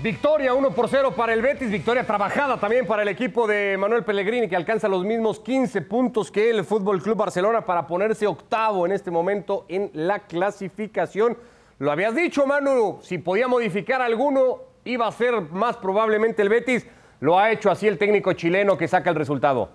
Victoria 0.00 0.54
1 0.54 0.70
por 0.76 0.88
0 0.88 1.14
para 1.16 1.34
el 1.34 1.42
Betis, 1.42 1.72
victoria 1.72 2.04
trabajada 2.04 2.60
también 2.60 2.86
para 2.86 3.02
el 3.02 3.08
equipo 3.08 3.48
de 3.48 3.76
Manuel 3.76 4.04
Pellegrini 4.04 4.48
que 4.48 4.54
alcanza 4.54 4.86
los 4.86 5.04
mismos 5.04 5.40
15 5.40 5.82
puntos 5.82 6.30
que 6.30 6.50
el 6.50 6.62
Fútbol 6.62 7.02
Club 7.02 7.16
Barcelona 7.16 7.62
para 7.62 7.84
ponerse 7.84 8.24
octavo 8.24 8.86
en 8.86 8.92
este 8.92 9.10
momento 9.10 9.66
en 9.68 9.90
la 9.94 10.20
clasificación. 10.20 11.36
Lo 11.80 11.90
habías 11.90 12.14
dicho, 12.14 12.46
Manu, 12.46 13.00
si 13.02 13.18
podía 13.18 13.48
modificar 13.48 14.00
alguno 14.00 14.60
iba 14.84 15.08
a 15.08 15.10
ser 15.10 15.40
más 15.50 15.76
probablemente 15.78 16.42
el 16.42 16.48
Betis. 16.48 16.86
Lo 17.18 17.36
ha 17.36 17.50
hecho 17.50 17.68
así 17.68 17.88
el 17.88 17.98
técnico 17.98 18.32
chileno 18.34 18.78
que 18.78 18.86
saca 18.86 19.10
el 19.10 19.16
resultado. 19.16 19.68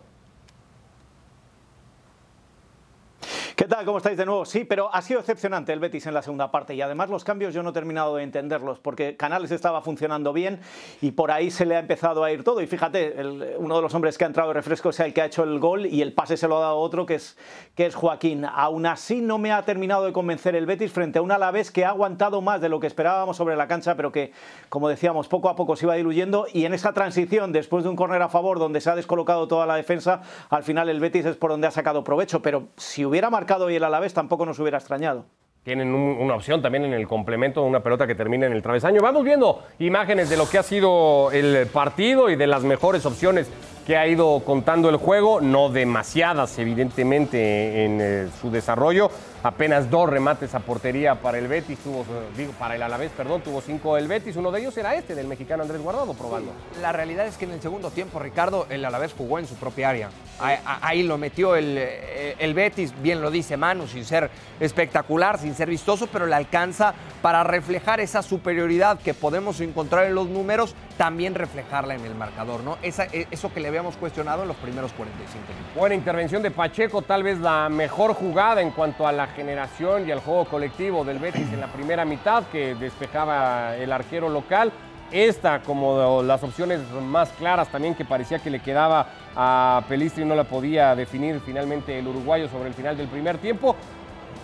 ¿Qué 3.56 3.66
tal? 3.66 3.86
¿Cómo 3.86 4.00
estáis 4.00 4.18
de 4.18 4.26
nuevo? 4.26 4.46
Sí, 4.46 4.64
pero 4.64 4.90
ha 4.92 5.00
sido 5.04 5.20
excepcionante 5.20 5.72
el 5.74 5.80
Betis 5.80 6.08
en 6.08 6.16
la 6.16 6.24
segunda 6.24 6.50
parte 6.50 6.74
y 6.74 6.82
además 6.82 7.12
los 7.12 7.24
cambios 7.24 7.54
yo 7.54 7.62
no 7.62 7.70
he 7.70 7.74
terminado 7.74 8.16
de 8.16 8.24
entenderlos 8.24 8.80
porque 8.80 9.16
Canales 9.16 9.52
estaba 9.52 9.84
funcionando 9.84 10.34
bien 10.34 10.60
y 11.02 11.12
por 11.12 11.30
ahí 11.30 11.52
se 11.52 11.68
le 11.68 11.76
ha 11.76 11.80
empezado 11.80 12.24
a 12.24 12.32
ir 12.32 12.44
todo 12.44 12.62
y 12.62 12.68
fíjate, 12.68 13.14
uno 13.60 13.76
de 13.76 13.82
los 13.84 13.94
hombres 13.94 14.18
que 14.18 14.24
ha 14.24 14.28
entrado 14.28 14.50
de 14.50 14.56
refresco 14.56 14.90
es 14.90 15.00
el 15.02 15.14
que 15.14 15.22
ha 15.22 15.26
hecho 15.26 15.44
el 15.44 15.60
gol 15.60 15.86
y 15.86 16.02
el 16.02 16.14
pase 16.14 16.36
se 16.36 16.48
lo 16.48 16.58
ha 16.58 16.62
dado 16.62 16.78
otro 16.78 17.06
que 17.06 17.14
es, 17.14 17.38
que 17.76 17.86
es 17.86 17.94
Joaquín. 17.94 18.44
Aún 18.44 18.88
así 18.88 19.22
no 19.22 19.38
me 19.38 19.52
ha 19.52 19.62
terminado 19.62 20.06
de 20.06 20.14
convencer 20.14 20.56
el 20.56 20.66
Betis 20.66 20.92
frente 20.92 21.20
a 21.20 21.22
un 21.22 21.32
Alavés 21.32 21.70
que 21.70 21.86
ha 21.86 21.90
aguantado 21.90 22.42
más 22.42 22.60
de 22.60 22.70
lo 22.70 22.80
que 22.80 22.88
esperábamos 22.88 23.38
sobre 23.38 23.56
la 23.56 23.68
cancha 23.68 23.94
pero 23.96 24.12
que, 24.12 24.32
como 24.70 24.90
decíamos, 24.90 25.28
poco 25.28 25.48
a 25.48 25.56
poco 25.56 25.76
se 25.76 25.86
iba 25.86 25.94
diluyendo 25.94 26.48
y 26.52 26.66
en 26.66 26.74
esa 26.74 26.94
transición 26.94 27.52
después 27.52 27.84
de 27.84 27.92
un 27.92 27.96
córner 27.96 28.24
a 28.24 28.30
favor 28.30 28.58
donde 28.58 28.82
se 28.82 28.90
ha 28.90 28.96
descolocado 28.96 29.48
toda 29.48 29.68
la 29.68 29.76
defensa, 29.76 30.24
al 30.50 30.64
final 30.64 30.90
el 30.90 31.00
Betis 31.00 31.28
es 31.28 31.36
por 31.36 31.52
donde 31.52 31.68
ha 31.68 31.72
sacado 31.72 32.04
provecho, 32.04 32.42
pero 32.42 32.70
si 32.78 33.06
hubiera 33.06 33.30
marcado 33.30 33.43
y 33.70 33.76
el 33.76 33.84
Alavés 33.84 34.14
tampoco 34.14 34.46
nos 34.46 34.60
hubiera 34.60 34.78
extrañado. 34.78 35.26
Tienen 35.64 35.94
una 35.94 36.36
opción 36.36 36.62
también 36.62 36.84
en 36.84 36.94
el 36.94 37.08
complemento, 37.08 37.64
una 37.64 37.82
pelota 37.82 38.06
que 38.06 38.16
termina 38.16 38.46
en 38.46 38.52
el 38.52 38.62
travesaño. 38.62 39.00
Vamos 39.02 39.24
viendo 39.24 39.64
imágenes 39.80 40.30
de 40.30 40.36
lo 40.36 40.50
que 40.50 40.58
ha 40.58 40.64
sido 40.64 41.32
el 41.32 41.68
partido 41.68 42.30
y 42.30 42.36
de 42.36 42.48
las 42.48 42.64
mejores 42.64 43.06
opciones 43.06 43.50
que 43.88 43.96
ha 43.96 44.06
ido 44.06 44.42
contando 44.46 44.90
el 44.90 44.98
juego, 44.98 45.40
no 45.40 45.70
demasiadas 45.70 46.60
evidentemente 46.60 47.86
en 47.86 48.00
eh, 48.02 48.28
su 48.42 48.52
desarrollo, 48.52 49.10
apenas 49.44 49.90
dos 49.90 50.10
remates 50.10 50.56
a 50.56 50.60
portería 50.60 51.16
para 51.16 51.38
el 51.38 51.48
Betis, 51.48 51.78
tuvo, 51.80 52.06
digo, 52.36 52.54
para 52.54 52.76
el 52.76 52.82
Alavés, 52.82 53.12
perdón, 53.12 53.42
tuvo 53.42 53.62
cinco 53.62 53.98
el 53.98 54.08
Betis, 54.08 54.38
uno 54.38 54.52
de 54.52 54.62
ellos 54.62 54.76
era 54.78 54.96
este 54.96 55.14
del 55.14 55.28
mexicano 55.28 55.64
Andrés 55.64 55.82
Guardado 55.82 56.14
probando. 56.14 56.52
La 56.82 56.94
realidad 56.94 57.28
es 57.28 57.38
que 57.38 57.46
en 57.46 57.52
el 57.52 57.62
segundo 57.62 57.92
tiempo, 57.92 58.20
Ricardo, 58.20 58.66
el 58.70 58.86
Alavés 58.86 59.14
jugó 59.14 59.40
en 59.40 59.48
su 59.48 59.56
propia 59.56 59.90
área. 59.90 60.10
Ahí, 60.40 61.04
lo 61.04 61.18
metió 61.18 61.56
el, 61.56 61.76
eh, 61.78 62.36
el, 62.40 62.54
Betis, 62.54 62.94
bien 63.02 63.22
lo 63.22 63.30
dice 63.30 63.58
Manu, 63.58 63.88
sin 63.88 64.06
ser 64.06 64.30
espectacular, 64.60 65.38
sin 65.38 65.54
ser 65.56 65.70
vistoso, 65.70 66.08
pero 66.08 66.26
le 66.26 66.36
alcanza 66.36 66.94
para 67.22 67.44
reflejar 67.44 68.00
esa 68.00 68.22
superioridad 68.22 69.00
que 69.00 69.14
podemos 69.14 69.60
encontrar 69.60 70.06
en 70.06 70.16
los 70.16 70.30
números, 70.30 70.76
también 70.98 71.36
reflejarla 71.36 71.96
en 71.96 72.06
el 72.06 72.16
marcador, 72.16 72.64
¿no? 72.64 72.78
Esa, 72.82 73.06
e, 73.06 73.28
eso 73.32 73.54
que 73.54 73.60
le 73.60 73.68
habíamos 73.68 73.98
cuestionado 73.98 74.44
en 74.44 74.48
los 74.48 74.58
primeros 74.58 74.94
45 74.94 75.54
minutos. 75.54 75.76
Buena 75.76 75.96
intervención 75.96 76.42
de 76.44 76.52
Pacheco, 76.52 77.02
tal 77.02 77.24
vez 77.24 77.40
la 77.40 77.70
mejor 77.70 78.14
jugada 78.14 78.62
en 78.62 78.72
cuanto 78.72 79.08
a 79.08 79.12
la 79.12 79.28
generación 79.28 80.08
y 80.08 80.12
al 80.12 80.20
juego 80.20 80.46
colectivo 80.46 81.04
del 81.04 81.20
Betis 81.20 81.52
en 81.52 81.60
la 81.60 81.68
primera 81.68 82.06
mitad, 82.06 82.44
que 82.52 82.76
despejaba 82.76 83.76
el 83.76 83.92
arquero 83.92 84.30
local. 84.30 84.72
Esta, 85.12 85.62
como 85.62 86.24
las 86.24 86.42
opciones 86.44 86.80
más 86.90 87.30
claras 87.34 87.68
también 87.70 87.94
que 87.94 88.04
parecía 88.04 88.40
que 88.40 88.50
le 88.50 88.62
quedaba 88.62 89.08
a 89.36 89.84
Pelistri, 89.88 90.26
no 90.26 90.34
la 90.34 90.44
podía 90.44 90.96
definir 90.96 91.40
finalmente 91.46 92.00
el 92.00 92.08
uruguayo 92.08 92.50
sobre 92.50 92.70
el 92.70 92.74
final 92.74 92.98
del 92.98 93.08
primer 93.08 93.38
tiempo. 93.38 93.76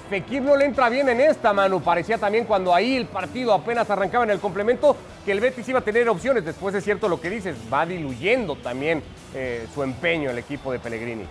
Fekir 0.09 0.41
no 0.41 0.55
le 0.55 0.65
entra 0.65 0.89
bien 0.89 1.07
en 1.07 1.21
esta, 1.21 1.53
Manu. 1.53 1.81
Parecía 1.81 2.17
también 2.17 2.45
cuando 2.45 2.73
ahí 2.73 2.97
el 2.97 3.05
partido 3.05 3.53
apenas 3.53 3.89
arrancaba 3.91 4.23
en 4.23 4.31
el 4.31 4.39
complemento 4.39 4.97
que 5.23 5.31
el 5.31 5.39
Betis 5.39 5.69
iba 5.69 5.79
a 5.79 5.83
tener 5.83 6.09
opciones. 6.09 6.43
Después 6.43 6.73
es 6.73 6.83
cierto 6.83 7.07
lo 7.07 7.21
que 7.21 7.29
dices, 7.29 7.55
va 7.71 7.85
diluyendo 7.85 8.55
también 8.55 9.03
eh, 9.35 9.67
su 9.73 9.83
empeño 9.83 10.31
el 10.31 10.39
equipo 10.39 10.71
de 10.71 10.79
Pellegrini. 10.79 11.25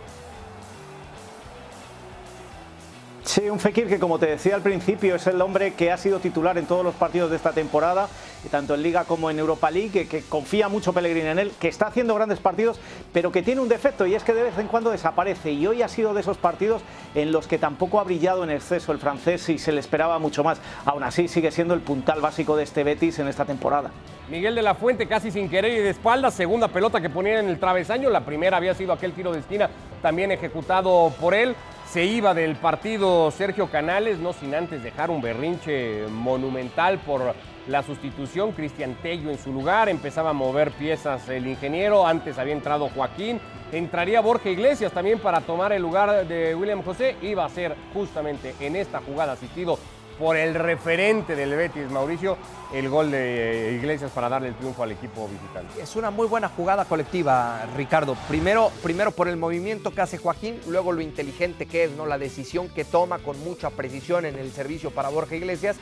Sí, 3.28 3.50
un 3.50 3.60
Fekir 3.60 3.88
que 3.88 3.98
como 3.98 4.18
te 4.18 4.24
decía 4.24 4.54
al 4.54 4.62
principio 4.62 5.14
es 5.14 5.26
el 5.26 5.38
hombre 5.42 5.74
que 5.74 5.92
ha 5.92 5.98
sido 5.98 6.18
titular 6.18 6.56
en 6.56 6.64
todos 6.64 6.82
los 6.82 6.94
partidos 6.94 7.28
de 7.28 7.36
esta 7.36 7.52
temporada, 7.52 8.08
tanto 8.50 8.74
en 8.74 8.82
Liga 8.82 9.04
como 9.04 9.28
en 9.28 9.38
Europa 9.38 9.70
League, 9.70 10.08
que, 10.08 10.22
confía 10.22 10.70
mucho 10.70 10.94
Pellegrini 10.94 11.28
en 11.28 11.38
él, 11.38 11.52
que 11.60 11.68
está 11.68 11.88
haciendo 11.88 12.14
grandes 12.14 12.38
partidos, 12.38 12.80
pero 13.12 13.30
que 13.30 13.42
tiene 13.42 13.60
un 13.60 13.68
defecto 13.68 14.06
y 14.06 14.14
es 14.14 14.24
que 14.24 14.32
de 14.32 14.44
vez 14.44 14.56
en 14.56 14.66
cuando 14.66 14.90
desaparece. 14.90 15.52
Y 15.52 15.66
hoy 15.66 15.82
ha 15.82 15.88
sido 15.88 16.14
de 16.14 16.22
esos 16.22 16.38
partidos 16.38 16.80
en 17.14 17.30
los 17.30 17.46
que 17.46 17.58
tampoco 17.58 18.00
ha 18.00 18.04
brillado 18.04 18.44
en 18.44 18.50
exceso 18.50 18.92
el 18.92 18.98
francés 18.98 19.46
y 19.50 19.58
se 19.58 19.72
le 19.72 19.80
esperaba 19.80 20.18
mucho 20.18 20.42
más. 20.42 20.58
Aún 20.86 21.02
así 21.02 21.28
sigue 21.28 21.50
siendo 21.50 21.74
el 21.74 21.80
puntal 21.80 22.22
básico 22.22 22.56
de 22.56 22.64
este 22.64 22.82
Betis 22.82 23.18
en 23.18 23.28
esta 23.28 23.44
temporada. 23.44 23.90
Miguel 24.30 24.54
de 24.54 24.62
la 24.62 24.74
Fuente 24.74 25.06
casi 25.06 25.30
sin 25.30 25.50
querer 25.50 25.74
y 25.74 25.82
de 25.82 25.90
espalda, 25.90 26.30
segunda 26.30 26.68
pelota 26.68 27.02
que 27.02 27.10
ponía 27.10 27.40
en 27.40 27.50
el 27.50 27.60
travesaño, 27.60 28.08
la 28.08 28.24
primera 28.24 28.56
había 28.56 28.74
sido 28.74 28.94
aquel 28.94 29.12
tiro 29.12 29.32
de 29.32 29.40
esquina 29.40 29.68
también 30.00 30.30
ejecutado 30.30 31.12
por 31.20 31.34
él 31.34 31.54
se 31.90 32.04
iba 32.04 32.34
del 32.34 32.56
partido 32.56 33.30
Sergio 33.30 33.70
Canales, 33.70 34.18
no 34.18 34.34
sin 34.34 34.54
antes 34.54 34.82
dejar 34.82 35.10
un 35.10 35.22
berrinche 35.22 36.06
monumental 36.08 36.98
por 36.98 37.34
la 37.66 37.82
sustitución, 37.82 38.52
Cristian 38.52 38.94
Tello 39.02 39.30
en 39.30 39.38
su 39.38 39.52
lugar, 39.52 39.88
empezaba 39.88 40.30
a 40.30 40.34
mover 40.34 40.70
piezas 40.72 41.28
el 41.30 41.46
ingeniero, 41.46 42.06
antes 42.06 42.38
había 42.38 42.52
entrado 42.52 42.90
Joaquín, 42.94 43.40
entraría 43.72 44.20
Borja 44.20 44.50
Iglesias 44.50 44.92
también 44.92 45.18
para 45.18 45.40
tomar 45.40 45.72
el 45.72 45.80
lugar 45.80 46.26
de 46.26 46.54
William 46.54 46.82
José, 46.82 47.16
iba 47.22 47.46
a 47.46 47.48
ser 47.48 47.74
justamente 47.94 48.54
en 48.60 48.76
esta 48.76 49.00
jugada 49.00 49.32
asistido 49.32 49.78
por 50.18 50.36
el 50.36 50.54
referente 50.54 51.36
del 51.36 51.54
Betis, 51.54 51.90
Mauricio, 51.90 52.36
el 52.72 52.88
gol 52.88 53.10
de 53.10 53.78
Iglesias 53.78 54.10
para 54.14 54.28
darle 54.28 54.48
el 54.48 54.54
triunfo 54.54 54.82
al 54.82 54.92
equipo 54.92 55.28
visitante. 55.28 55.80
Es 55.80 55.96
una 55.96 56.10
muy 56.10 56.26
buena 56.26 56.48
jugada 56.48 56.84
colectiva, 56.84 57.64
Ricardo. 57.76 58.16
Primero, 58.28 58.70
primero 58.82 59.10
por 59.12 59.28
el 59.28 59.36
movimiento 59.36 59.92
que 59.92 60.00
hace 60.00 60.18
Joaquín, 60.18 60.60
luego 60.66 60.92
lo 60.92 61.00
inteligente 61.00 61.66
que 61.66 61.84
es, 61.84 61.92
¿no? 61.92 62.06
La 62.06 62.18
decisión 62.18 62.68
que 62.68 62.84
toma 62.84 63.18
con 63.20 63.38
mucha 63.44 63.70
precisión 63.70 64.26
en 64.26 64.38
el 64.38 64.52
servicio 64.52 64.90
para 64.90 65.08
Borja 65.08 65.36
Iglesias. 65.36 65.76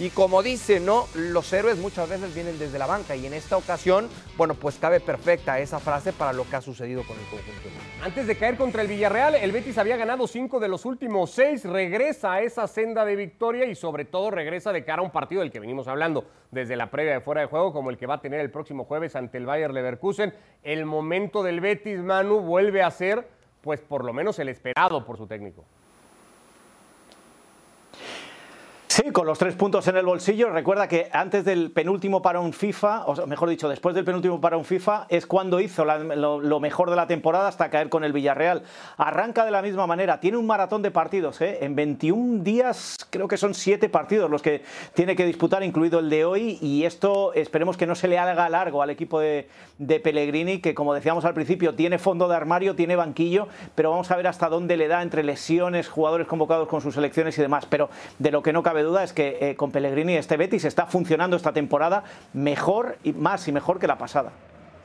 Y 0.00 0.08
como 0.08 0.42
dice, 0.42 0.80
¿no? 0.80 1.08
Los 1.14 1.52
héroes 1.52 1.76
muchas 1.76 2.08
veces 2.08 2.34
vienen 2.34 2.58
desde 2.58 2.78
la 2.78 2.86
banca 2.86 3.14
y 3.14 3.26
en 3.26 3.34
esta 3.34 3.58
ocasión, 3.58 4.08
bueno, 4.38 4.54
pues 4.54 4.78
cabe 4.78 4.98
perfecta 4.98 5.60
esa 5.60 5.78
frase 5.78 6.14
para 6.14 6.32
lo 6.32 6.48
que 6.48 6.56
ha 6.56 6.62
sucedido 6.62 7.02
con 7.02 7.18
el 7.18 7.24
conjunto. 7.26 7.68
Antes 8.02 8.26
de 8.26 8.38
caer 8.38 8.56
contra 8.56 8.80
el 8.80 8.88
Villarreal, 8.88 9.34
el 9.34 9.52
Betis 9.52 9.76
había 9.76 9.98
ganado 9.98 10.26
cinco 10.26 10.58
de 10.58 10.68
los 10.68 10.86
últimos 10.86 11.32
seis, 11.32 11.66
regresa 11.66 12.32
a 12.32 12.40
esa 12.40 12.66
senda 12.66 13.04
de 13.04 13.14
victoria 13.14 13.66
y 13.66 13.74
sobre 13.74 14.06
todo 14.06 14.30
regresa 14.30 14.72
de 14.72 14.86
cara 14.86 15.02
a 15.02 15.04
un 15.04 15.10
partido 15.10 15.42
del 15.42 15.50
que 15.50 15.60
venimos 15.60 15.86
hablando 15.86 16.24
desde 16.50 16.76
la 16.76 16.90
previa 16.90 17.12
de 17.12 17.20
fuera 17.20 17.42
de 17.42 17.48
juego, 17.48 17.74
como 17.74 17.90
el 17.90 17.98
que 17.98 18.06
va 18.06 18.14
a 18.14 18.20
tener 18.22 18.40
el 18.40 18.50
próximo 18.50 18.86
jueves 18.86 19.16
ante 19.16 19.36
el 19.36 19.44
Bayer 19.44 19.70
Leverkusen. 19.70 20.32
El 20.62 20.86
momento 20.86 21.42
del 21.42 21.60
Betis, 21.60 21.98
Manu, 21.98 22.40
vuelve 22.40 22.82
a 22.82 22.90
ser, 22.90 23.28
pues 23.60 23.82
por 23.82 24.06
lo 24.06 24.14
menos 24.14 24.38
el 24.38 24.48
esperado 24.48 25.04
por 25.04 25.18
su 25.18 25.26
técnico. 25.26 25.66
Sí, 29.02 29.12
con 29.12 29.26
los 29.26 29.38
tres 29.38 29.54
puntos 29.54 29.88
en 29.88 29.96
el 29.96 30.04
bolsillo. 30.04 30.50
Recuerda 30.50 30.86
que 30.86 31.08
antes 31.12 31.42
del 31.46 31.70
penúltimo 31.70 32.20
para 32.20 32.40
un 32.40 32.52
FIFA, 32.52 33.06
o 33.06 33.26
mejor 33.26 33.48
dicho, 33.48 33.66
después 33.66 33.94
del 33.94 34.04
penúltimo 34.04 34.42
para 34.42 34.58
un 34.58 34.64
FIFA, 34.66 35.06
es 35.08 35.26
cuando 35.26 35.58
hizo 35.58 35.86
lo, 35.86 36.60
mejor 36.60 36.90
de 36.90 36.96
la 36.96 37.06
temporada 37.06 37.48
hasta 37.48 37.70
caer 37.70 37.88
con 37.88 38.04
el 38.04 38.12
Villarreal. 38.12 38.62
Arranca 38.98 39.46
de 39.46 39.52
la 39.52 39.62
misma 39.62 39.86
manera. 39.86 40.20
Tiene 40.20 40.36
un 40.36 40.46
maratón 40.46 40.82
de 40.82 40.90
partidos. 40.90 41.40
¿eh? 41.40 41.60
En 41.62 41.76
21 41.76 42.42
días, 42.42 42.98
creo 43.08 43.26
que 43.26 43.38
son 43.38 43.54
siete 43.54 43.88
partidos 43.88 44.30
los 44.30 44.42
que 44.42 44.64
tiene 44.92 45.16
que 45.16 45.24
disputar, 45.24 45.62
incluido 45.62 46.00
el 46.00 46.10
de 46.10 46.26
hoy. 46.26 46.58
Y 46.60 46.84
esto 46.84 47.32
esperemos 47.32 47.78
que 47.78 47.86
no 47.86 47.94
se 47.94 48.06
le 48.06 48.18
haga 48.18 48.50
largo 48.50 48.82
al 48.82 48.90
equipo 48.90 49.18
de, 49.18 49.48
de 49.78 49.98
Pellegrini, 50.00 50.58
que 50.58 50.74
como 50.74 50.92
decíamos 50.92 51.24
al 51.24 51.32
principio, 51.32 51.74
tiene 51.74 51.98
fondo 51.98 52.28
de 52.28 52.36
armario, 52.36 52.74
tiene 52.74 52.96
banquillo, 52.96 53.48
pero 53.74 53.92
vamos 53.92 54.10
a 54.10 54.16
ver 54.16 54.26
hasta 54.26 54.50
dónde 54.50 54.76
le 54.76 54.88
da 54.88 55.00
entre 55.00 55.24
lesiones, 55.24 55.88
jugadores 55.88 56.26
convocados 56.26 56.68
con 56.68 56.82
sus 56.82 56.96
selecciones 56.96 57.38
y 57.38 57.40
demás. 57.40 57.64
Pero 57.64 57.88
de 58.18 58.30
lo 58.30 58.42
que 58.42 58.52
no 58.52 58.62
cabe 58.62 58.82
duda 58.82 58.89
es 58.98 59.12
que 59.12 59.38
eh, 59.40 59.56
con 59.56 59.70
Pellegrini 59.70 60.16
este 60.16 60.36
Betis 60.36 60.64
está 60.64 60.86
funcionando 60.86 61.36
esta 61.36 61.52
temporada 61.52 62.04
mejor 62.32 62.98
y 63.04 63.12
más 63.12 63.46
y 63.48 63.52
mejor 63.52 63.78
que 63.78 63.86
la 63.86 63.98
pasada. 63.98 64.32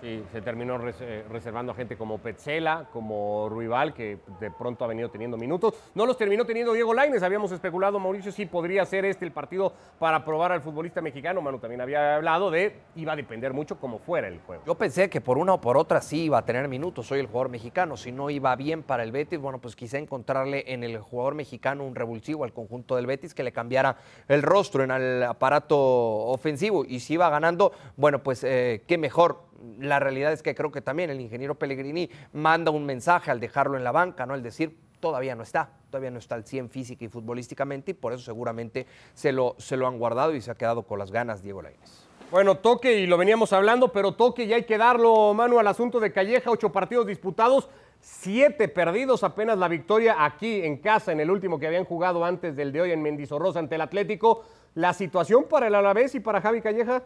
Sí, 0.06 0.24
se 0.32 0.40
terminó 0.44 0.78
reservando 0.78 1.72
a 1.72 1.76
gente 1.76 1.98
como 1.98 2.20
Petzela, 2.20 2.88
como 2.94 3.50
Ruibal, 3.50 3.92
que 3.92 4.20
de 4.40 4.52
pronto 4.52 4.86
ha 4.86 4.88
venido 4.88 5.10
teniendo 5.10 5.36
minutos. 5.36 5.74
No 5.96 6.06
los 6.06 6.16
terminó 6.16 6.46
teniendo 6.46 6.74
Diego 6.74 6.94
Laines. 6.94 7.24
Habíamos 7.24 7.52
especulado, 7.52 7.98
Mauricio, 7.98 8.32
si 8.32 8.46
podría 8.46 8.86
ser 8.86 9.04
este 9.04 9.26
el 9.26 9.32
partido 9.32 9.74
para 9.98 10.24
probar 10.24 10.52
al 10.52 10.62
futbolista 10.62 11.02
mexicano. 11.02 11.42
Manu 11.42 11.58
también 11.58 11.82
había 11.82 12.18
hablado 12.18 12.52
de 12.52 12.82
iba 12.96 13.14
a 13.14 13.16
depender 13.16 13.52
mucho 13.52 13.80
cómo 13.80 13.98
fuera 13.98 14.28
el 14.28 14.38
juego. 14.42 14.62
Yo 14.68 14.76
pensé 14.76 15.10
que 15.10 15.22
por 15.22 15.40
una 15.40 15.56
o 15.56 15.62
por 15.62 15.76
otra 15.76 16.00
sí 16.02 16.26
iba 16.26 16.38
a 16.38 16.46
tener 16.46 16.68
minutos. 16.68 17.08
Soy 17.08 17.20
el 17.20 17.26
jugador 17.26 17.50
mexicano. 17.50 17.98
Si 17.98 18.12
no 18.12 18.30
iba 18.30 18.56
bien 18.56 18.84
para 18.84 19.02
el 19.02 19.12
Betis, 19.12 19.40
bueno, 19.40 19.58
pues 19.58 19.76
quise 19.76 19.98
encontrarle 19.98 20.66
en 20.68 20.84
el 20.84 21.00
jugador 21.00 21.34
mexicano 21.34 21.84
un 21.84 21.96
revulsivo 21.96 22.44
al 22.44 22.54
conjunto 22.54 22.96
del 22.96 23.08
Betis 23.08 23.34
que 23.34 23.42
le 23.42 23.52
cambiara 23.52 23.98
el 24.28 24.44
rostro 24.44 24.84
en 24.84 24.92
el 24.92 25.24
aparato 25.24 25.80
ofensivo. 25.80 26.86
Y 26.86 27.00
si 27.00 27.16
iba 27.16 27.28
ganando, 27.32 27.72
bueno, 27.98 28.22
pues 28.22 28.44
eh, 28.44 28.84
qué 28.86 29.00
mejor 29.00 29.55
la 29.80 30.00
realidad 30.00 30.32
es 30.34 30.42
que 30.42 30.56
creo 30.56 30.72
que 30.72 30.82
también 30.82 31.10
el 31.10 31.22
ingeniero 31.22 31.56
Pellegrini 31.56 32.10
manda 32.34 32.72
un 32.72 32.86
mensaje 32.86 33.32
al 33.32 33.40
dejarlo 33.40 33.78
en 33.78 33.84
la 33.84 33.92
banca, 33.92 34.26
¿no? 34.26 34.36
El 34.36 34.44
decir, 34.44 34.78
todavía 35.00 35.36
no 35.36 35.44
está, 35.44 35.70
todavía 35.90 36.12
no 36.12 36.20
está 36.20 36.36
al 36.36 36.46
100 36.46 36.70
física 36.70 37.06
y 37.06 37.10
futbolísticamente 37.10 37.92
y 37.92 37.94
por 37.94 38.14
eso 38.14 38.24
seguramente 38.24 38.88
se 39.14 39.32
lo, 39.32 39.56
se 39.58 39.78
lo 39.78 39.88
han 39.88 39.98
guardado 39.98 40.34
y 40.36 40.42
se 40.42 40.52
ha 40.52 40.56
quedado 40.56 40.84
con 40.84 41.00
las 41.00 41.12
ganas 41.12 41.42
Diego 41.42 41.62
Lainez. 41.62 42.06
Bueno, 42.32 42.58
toque 42.58 43.00
y 43.00 43.06
lo 43.06 43.18
veníamos 43.18 43.54
hablando, 43.54 43.92
pero 43.92 44.14
toque 44.14 44.48
ya 44.48 44.56
hay 44.56 44.64
que 44.64 44.78
darlo, 44.78 45.34
Manu, 45.34 45.60
al 45.60 45.68
asunto 45.68 46.00
de 46.00 46.12
Calleja, 46.12 46.50
ocho 46.50 46.72
partidos 46.72 47.06
disputados, 47.06 47.70
siete 48.00 48.68
perdidos, 48.68 49.24
apenas 49.24 49.58
la 49.58 49.68
victoria 49.68 50.26
aquí 50.26 50.64
en 50.64 50.78
casa, 50.78 51.12
en 51.12 51.20
el 51.20 51.30
último 51.30 51.60
que 51.60 51.68
habían 51.68 51.86
jugado 51.86 52.26
antes 52.26 52.56
del 52.56 52.72
de 52.72 52.82
hoy 52.82 52.92
en 52.92 53.02
Mendizorrosa 53.02 53.60
ante 53.60 53.76
el 53.76 53.82
Atlético. 53.82 54.44
La 54.74 54.94
situación 54.94 55.46
para 55.50 55.68
el 55.68 55.76
Alavés 55.76 56.16
y 56.16 56.20
para 56.20 56.42
Javi 56.42 56.62
Calleja. 56.62 57.04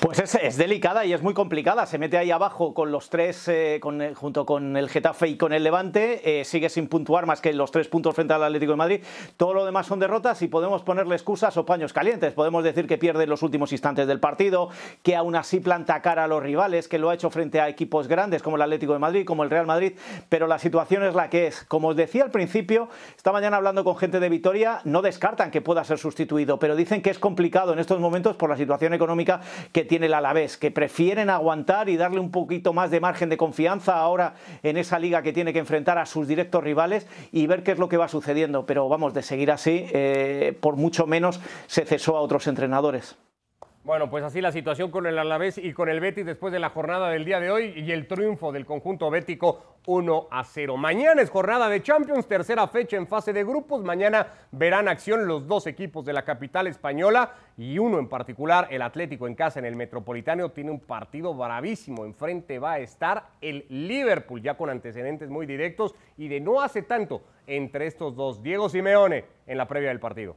Pues 0.00 0.20
es, 0.20 0.56
delicada 0.56 1.04
y 1.04 1.12
es 1.12 1.22
muy 1.22 1.34
complicada. 1.34 1.84
Se 1.84 1.98
mete 1.98 2.18
ahí 2.18 2.30
abajo 2.30 2.72
con 2.72 2.92
los 2.92 3.10
tres, 3.10 3.48
eh, 3.48 3.80
junto 4.14 4.46
con 4.46 4.76
el 4.76 4.88
Getafe 4.88 5.26
y 5.26 5.36
con 5.36 5.52
el 5.52 5.64
Levante. 5.64 6.40
Eh, 6.40 6.44
sigue 6.44 6.68
sin 6.68 6.86
puntuar 6.86 7.26
más 7.26 7.40
que 7.40 7.52
los 7.52 7.72
tres 7.72 7.88
puntos 7.88 8.14
frente 8.14 8.32
al 8.32 8.44
Atlético 8.44 8.72
de 8.72 8.76
Madrid. 8.76 9.00
Todo 9.36 9.54
lo 9.54 9.64
demás 9.64 9.86
son 9.86 9.98
derrotas 9.98 10.40
y 10.42 10.46
podemos 10.46 10.82
ponerle 10.82 11.16
excusas 11.16 11.56
o 11.56 11.66
paños 11.66 11.92
calientes. 11.92 12.32
Podemos 12.32 12.62
decir 12.62 12.86
que 12.86 12.96
pierde 12.96 13.26
los 13.26 13.42
últimos 13.42 13.72
instantes 13.72 14.06
del 14.06 14.20
partido, 14.20 14.68
que 15.02 15.16
aún 15.16 15.34
así 15.34 15.58
planta 15.58 16.00
cara 16.00 16.24
a 16.24 16.28
los 16.28 16.44
rivales, 16.44 16.86
que 16.86 16.98
lo 16.98 17.10
ha 17.10 17.14
hecho 17.14 17.30
frente 17.30 17.60
a 17.60 17.68
equipos 17.68 18.06
grandes 18.06 18.40
como 18.42 18.54
el 18.54 18.62
Atlético 18.62 18.92
de 18.92 19.00
Madrid, 19.00 19.26
como 19.26 19.42
el 19.42 19.50
Real 19.50 19.66
Madrid. 19.66 19.94
Pero 20.28 20.46
la 20.46 20.60
situación 20.60 21.02
es 21.02 21.14
la 21.16 21.28
que 21.28 21.48
es. 21.48 21.64
Como 21.64 21.88
os 21.88 21.96
decía 21.96 22.22
al 22.22 22.30
principio, 22.30 22.88
esta 23.16 23.32
mañana 23.32 23.56
hablando 23.56 23.82
con 23.82 23.96
gente 23.96 24.20
de 24.20 24.28
Vitoria, 24.28 24.80
no 24.84 25.02
descartan 25.02 25.50
que 25.50 25.60
pueda 25.60 25.82
ser 25.82 25.98
sustituido, 25.98 26.60
pero 26.60 26.76
dicen 26.76 27.02
que 27.02 27.10
es 27.10 27.18
complicado 27.18 27.72
en 27.72 27.80
estos 27.80 27.98
momentos 27.98 28.36
por 28.36 28.48
la 28.48 28.56
situación 28.56 28.94
económica 28.94 29.40
que 29.72 29.87
tiene 29.88 30.06
el 30.06 30.14
Alavés, 30.14 30.56
que 30.56 30.70
prefieren 30.70 31.30
aguantar 31.30 31.88
y 31.88 31.96
darle 31.96 32.20
un 32.20 32.30
poquito 32.30 32.72
más 32.72 32.92
de 32.92 33.00
margen 33.00 33.28
de 33.28 33.36
confianza 33.36 33.98
ahora 33.98 34.34
en 34.62 34.76
esa 34.76 35.00
liga 35.00 35.22
que 35.22 35.32
tiene 35.32 35.52
que 35.52 35.58
enfrentar 35.58 35.98
a 35.98 36.06
sus 36.06 36.28
directos 36.28 36.62
rivales 36.62 37.08
y 37.32 37.48
ver 37.48 37.64
qué 37.64 37.72
es 37.72 37.78
lo 37.78 37.88
que 37.88 37.96
va 37.96 38.06
sucediendo. 38.06 38.66
Pero 38.66 38.88
vamos, 38.88 39.14
de 39.14 39.22
seguir 39.22 39.50
así, 39.50 39.86
eh, 39.92 40.56
por 40.60 40.76
mucho 40.76 41.06
menos 41.06 41.40
se 41.66 41.84
cesó 41.84 42.16
a 42.16 42.20
otros 42.20 42.46
entrenadores. 42.46 43.16
Bueno, 43.88 44.10
pues 44.10 44.22
así 44.22 44.42
la 44.42 44.52
situación 44.52 44.90
con 44.90 45.06
el 45.06 45.18
Alavés 45.18 45.56
y 45.56 45.72
con 45.72 45.88
el 45.88 45.98
Betis 45.98 46.26
después 46.26 46.52
de 46.52 46.58
la 46.58 46.68
jornada 46.68 47.08
del 47.08 47.24
día 47.24 47.40
de 47.40 47.50
hoy 47.50 47.72
y 47.74 47.90
el 47.90 48.06
triunfo 48.06 48.52
del 48.52 48.66
conjunto 48.66 49.08
bético 49.08 49.78
1 49.86 50.28
a 50.30 50.44
0. 50.44 50.76
Mañana 50.76 51.22
es 51.22 51.30
jornada 51.30 51.70
de 51.70 51.82
Champions, 51.82 52.28
tercera 52.28 52.68
fecha 52.68 52.98
en 52.98 53.06
fase 53.06 53.32
de 53.32 53.44
grupos. 53.44 53.82
Mañana 53.82 54.26
verán 54.52 54.88
acción 54.88 55.26
los 55.26 55.46
dos 55.46 55.66
equipos 55.66 56.04
de 56.04 56.12
la 56.12 56.26
capital 56.26 56.66
española 56.66 57.32
y 57.56 57.78
uno 57.78 57.98
en 57.98 58.10
particular, 58.10 58.68
el 58.70 58.82
Atlético 58.82 59.26
en 59.26 59.34
casa 59.34 59.58
en 59.58 59.64
el 59.64 59.74
Metropolitano, 59.74 60.50
tiene 60.50 60.70
un 60.70 60.80
partido 60.80 61.32
bravísimo. 61.32 62.04
Enfrente 62.04 62.58
va 62.58 62.72
a 62.72 62.80
estar 62.80 63.30
el 63.40 63.64
Liverpool, 63.70 64.42
ya 64.42 64.54
con 64.58 64.68
antecedentes 64.68 65.30
muy 65.30 65.46
directos 65.46 65.94
y 66.18 66.28
de 66.28 66.40
no 66.40 66.60
hace 66.60 66.82
tanto 66.82 67.22
entre 67.46 67.86
estos 67.86 68.14
dos. 68.14 68.42
Diego 68.42 68.68
Simeone 68.68 69.24
en 69.46 69.56
la 69.56 69.66
previa 69.66 69.88
del 69.88 69.98
partido. 69.98 70.36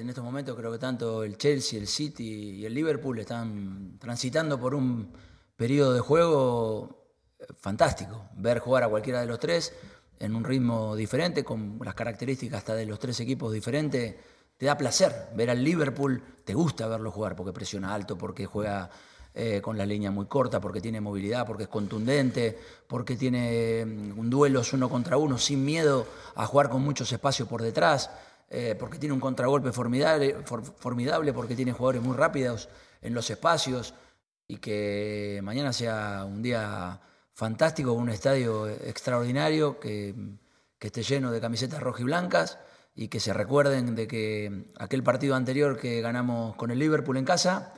En 0.00 0.08
estos 0.08 0.24
momentos 0.24 0.56
creo 0.56 0.72
que 0.72 0.78
tanto 0.78 1.22
el 1.22 1.36
Chelsea, 1.36 1.78
el 1.78 1.86
City 1.86 2.60
y 2.60 2.64
el 2.64 2.72
Liverpool 2.72 3.18
están 3.18 3.98
transitando 3.98 4.58
por 4.58 4.74
un 4.74 5.12
periodo 5.54 5.92
de 5.92 6.00
juego 6.00 7.08
eh, 7.38 7.44
fantástico. 7.58 8.30
Ver 8.36 8.58
jugar 8.60 8.84
a 8.84 8.88
cualquiera 8.88 9.20
de 9.20 9.26
los 9.26 9.38
tres 9.38 9.74
en 10.18 10.34
un 10.34 10.44
ritmo 10.44 10.96
diferente, 10.96 11.44
con 11.44 11.78
las 11.84 11.94
características 11.94 12.58
hasta 12.58 12.74
de 12.74 12.86
los 12.86 12.98
tres 12.98 13.20
equipos 13.20 13.52
diferentes, 13.52 14.14
te 14.56 14.66
da 14.66 14.78
placer. 14.78 15.28
Ver 15.34 15.50
al 15.50 15.62
Liverpool, 15.62 16.22
te 16.44 16.54
gusta 16.54 16.86
verlo 16.86 17.10
jugar 17.10 17.36
porque 17.36 17.52
presiona 17.52 17.92
alto, 17.92 18.16
porque 18.16 18.46
juega 18.46 18.88
eh, 19.34 19.60
con 19.62 19.76
la 19.76 19.84
línea 19.84 20.10
muy 20.10 20.26
corta, 20.26 20.60
porque 20.60 20.80
tiene 20.80 21.00
movilidad, 21.00 21.46
porque 21.46 21.64
es 21.64 21.68
contundente, 21.68 22.58
porque 22.86 23.16
tiene 23.16 23.84
mm, 23.84 24.18
un 24.18 24.30
duelo 24.30 24.62
uno 24.72 24.88
contra 24.88 25.16
uno 25.16 25.38
sin 25.38 25.64
miedo 25.64 26.06
a 26.34 26.46
jugar 26.46 26.70
con 26.70 26.82
muchos 26.82 27.12
espacios 27.12 27.48
por 27.48 27.62
detrás. 27.62 28.10
Eh, 28.54 28.76
porque 28.78 28.98
tiene 28.98 29.14
un 29.14 29.20
contragolpe 29.20 29.72
formidable, 29.72 30.36
formidable, 30.44 31.32
porque 31.32 31.56
tiene 31.56 31.72
jugadores 31.72 32.02
muy 32.02 32.14
rápidos 32.14 32.68
en 33.00 33.14
los 33.14 33.30
espacios 33.30 33.94
y 34.46 34.58
que 34.58 35.40
mañana 35.42 35.72
sea 35.72 36.26
un 36.26 36.42
día 36.42 37.00
fantástico, 37.32 37.94
un 37.94 38.10
estadio 38.10 38.68
extraordinario, 38.68 39.80
que, 39.80 40.14
que 40.78 40.88
esté 40.88 41.02
lleno 41.02 41.32
de 41.32 41.40
camisetas 41.40 41.82
rojas 41.82 42.02
y 42.02 42.04
blancas 42.04 42.58
y 42.94 43.08
que 43.08 43.20
se 43.20 43.32
recuerden 43.32 43.94
de 43.94 44.06
que 44.06 44.70
aquel 44.78 45.02
partido 45.02 45.34
anterior 45.34 45.78
que 45.78 46.02
ganamos 46.02 46.54
con 46.56 46.70
el 46.70 46.78
Liverpool 46.78 47.16
en 47.16 47.24
casa, 47.24 47.72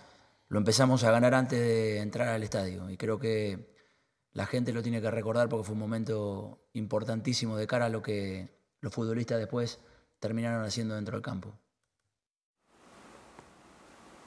lo 0.48 0.58
empezamos 0.58 1.04
a 1.04 1.12
ganar 1.12 1.34
antes 1.34 1.60
de 1.60 2.00
entrar 2.00 2.30
al 2.30 2.42
estadio. 2.42 2.90
Y 2.90 2.96
creo 2.96 3.20
que 3.20 3.76
la 4.32 4.46
gente 4.46 4.72
lo 4.72 4.82
tiene 4.82 5.00
que 5.00 5.12
recordar 5.12 5.48
porque 5.48 5.66
fue 5.66 5.74
un 5.74 5.80
momento 5.80 6.66
importantísimo 6.72 7.56
de 7.56 7.68
cara 7.68 7.84
a 7.84 7.90
lo 7.90 8.02
que 8.02 8.48
los 8.80 8.92
futbolistas 8.92 9.38
después 9.38 9.78
terminaron 10.24 10.64
haciendo 10.64 10.94
dentro 10.94 11.16
del 11.16 11.22
campo. 11.22 11.52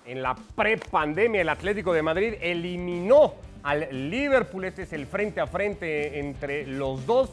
En 0.05 0.21
la 0.21 0.35
prepandemia, 0.35 1.41
el 1.41 1.49
Atlético 1.49 1.91
de 1.91 2.03
Madrid 2.03 2.35
eliminó 2.39 3.33
al 3.63 3.87
Liverpool. 4.11 4.65
Este 4.65 4.83
es 4.83 4.93
el 4.93 5.07
frente 5.07 5.41
a 5.41 5.47
frente 5.47 6.19
entre 6.19 6.67
los 6.67 7.07
dos. 7.07 7.31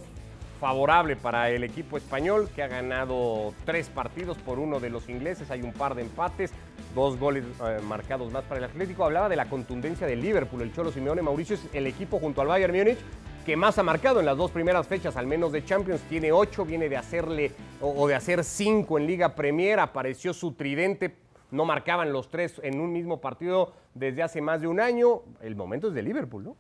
Favorable 0.60 1.14
para 1.16 1.50
el 1.50 1.62
equipo 1.62 1.98
español 1.98 2.48
que 2.54 2.62
ha 2.62 2.68
ganado 2.68 3.52
tres 3.66 3.90
partidos 3.90 4.38
por 4.38 4.58
uno 4.58 4.80
de 4.80 4.88
los 4.88 5.10
ingleses. 5.10 5.50
Hay 5.50 5.60
un 5.60 5.74
par 5.74 5.94
de 5.94 6.00
empates, 6.00 6.50
dos 6.94 7.18
goles 7.18 7.44
eh, 7.66 7.80
marcados 7.86 8.32
más 8.32 8.44
para 8.44 8.58
el 8.58 8.64
Atlético. 8.64 9.04
Hablaba 9.04 9.28
de 9.28 9.36
la 9.36 9.44
contundencia 9.44 10.06
del 10.06 10.22
Liverpool. 10.22 10.62
El 10.62 10.72
Cholo 10.72 10.90
Simeone 10.90 11.20
Mauricio 11.20 11.56
es 11.56 11.68
el 11.74 11.86
equipo 11.86 12.18
junto 12.18 12.40
al 12.40 12.46
Bayern 12.46 12.74
Múnich 12.74 12.98
que 13.44 13.56
más 13.56 13.78
ha 13.78 13.82
marcado 13.82 14.20
en 14.20 14.26
las 14.26 14.38
dos 14.38 14.50
primeras 14.50 14.86
fechas, 14.86 15.16
al 15.16 15.26
menos 15.26 15.52
de 15.52 15.64
Champions. 15.64 16.00
Tiene 16.08 16.32
ocho, 16.32 16.64
viene 16.64 16.88
de 16.88 16.96
hacerle 16.96 17.52
o, 17.80 18.08
de 18.08 18.14
hacer 18.14 18.42
cinco 18.42 18.98
en 18.98 19.06
Liga 19.06 19.34
Premier. 19.34 19.80
Apareció 19.80 20.32
su 20.32 20.52
tridente, 20.52 21.14
no 21.50 21.64
marcaban 21.66 22.12
los 22.12 22.30
tres 22.30 22.60
en 22.64 22.80
un 22.80 22.92
mismo 22.92 23.20
partido 23.20 23.72
desde 23.92 24.22
hace 24.22 24.40
más 24.40 24.62
de 24.62 24.66
un 24.66 24.80
año. 24.80 25.22
El 25.42 25.56
momento 25.56 25.88
es 25.88 25.94
de 25.94 26.02
Liverpool, 26.02 26.44
¿no? 26.44 26.56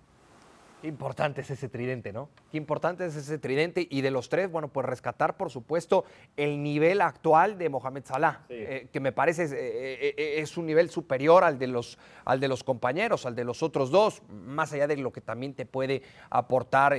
Importante 0.88 1.40
es 1.40 1.50
ese 1.50 1.68
tridente, 1.68 2.12
¿no? 2.12 2.28
Qué 2.50 2.58
importante 2.58 3.06
es 3.06 3.16
ese 3.16 3.38
tridente. 3.38 3.86
Y 3.90 4.02
de 4.02 4.10
los 4.10 4.28
tres, 4.28 4.50
bueno, 4.50 4.68
pues 4.68 4.86
rescatar, 4.86 5.36
por 5.36 5.50
supuesto, 5.50 6.04
el 6.36 6.62
nivel 6.62 7.00
actual 7.00 7.58
de 7.58 7.68
Mohamed 7.68 8.04
Salah, 8.04 8.44
eh, 8.48 8.88
que 8.92 9.00
me 9.00 9.12
parece 9.12 9.44
eh, 9.44 10.14
eh, 10.16 10.34
es 10.38 10.56
un 10.56 10.66
nivel 10.66 10.90
superior 10.90 11.44
al 11.44 11.58
de, 11.58 11.66
los, 11.66 11.98
al 12.24 12.40
de 12.40 12.48
los 12.48 12.62
compañeros, 12.62 13.26
al 13.26 13.34
de 13.34 13.44
los 13.44 13.62
otros 13.62 13.90
dos, 13.90 14.22
más 14.28 14.72
allá 14.72 14.86
de 14.86 14.96
lo 14.96 15.12
que 15.12 15.20
también 15.20 15.54
te 15.54 15.66
puede 15.66 16.02
aportar 16.30 16.96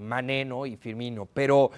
Maneno 0.00 0.66
y 0.66 0.76
Firmino. 0.76 1.26
Pero 1.26 1.70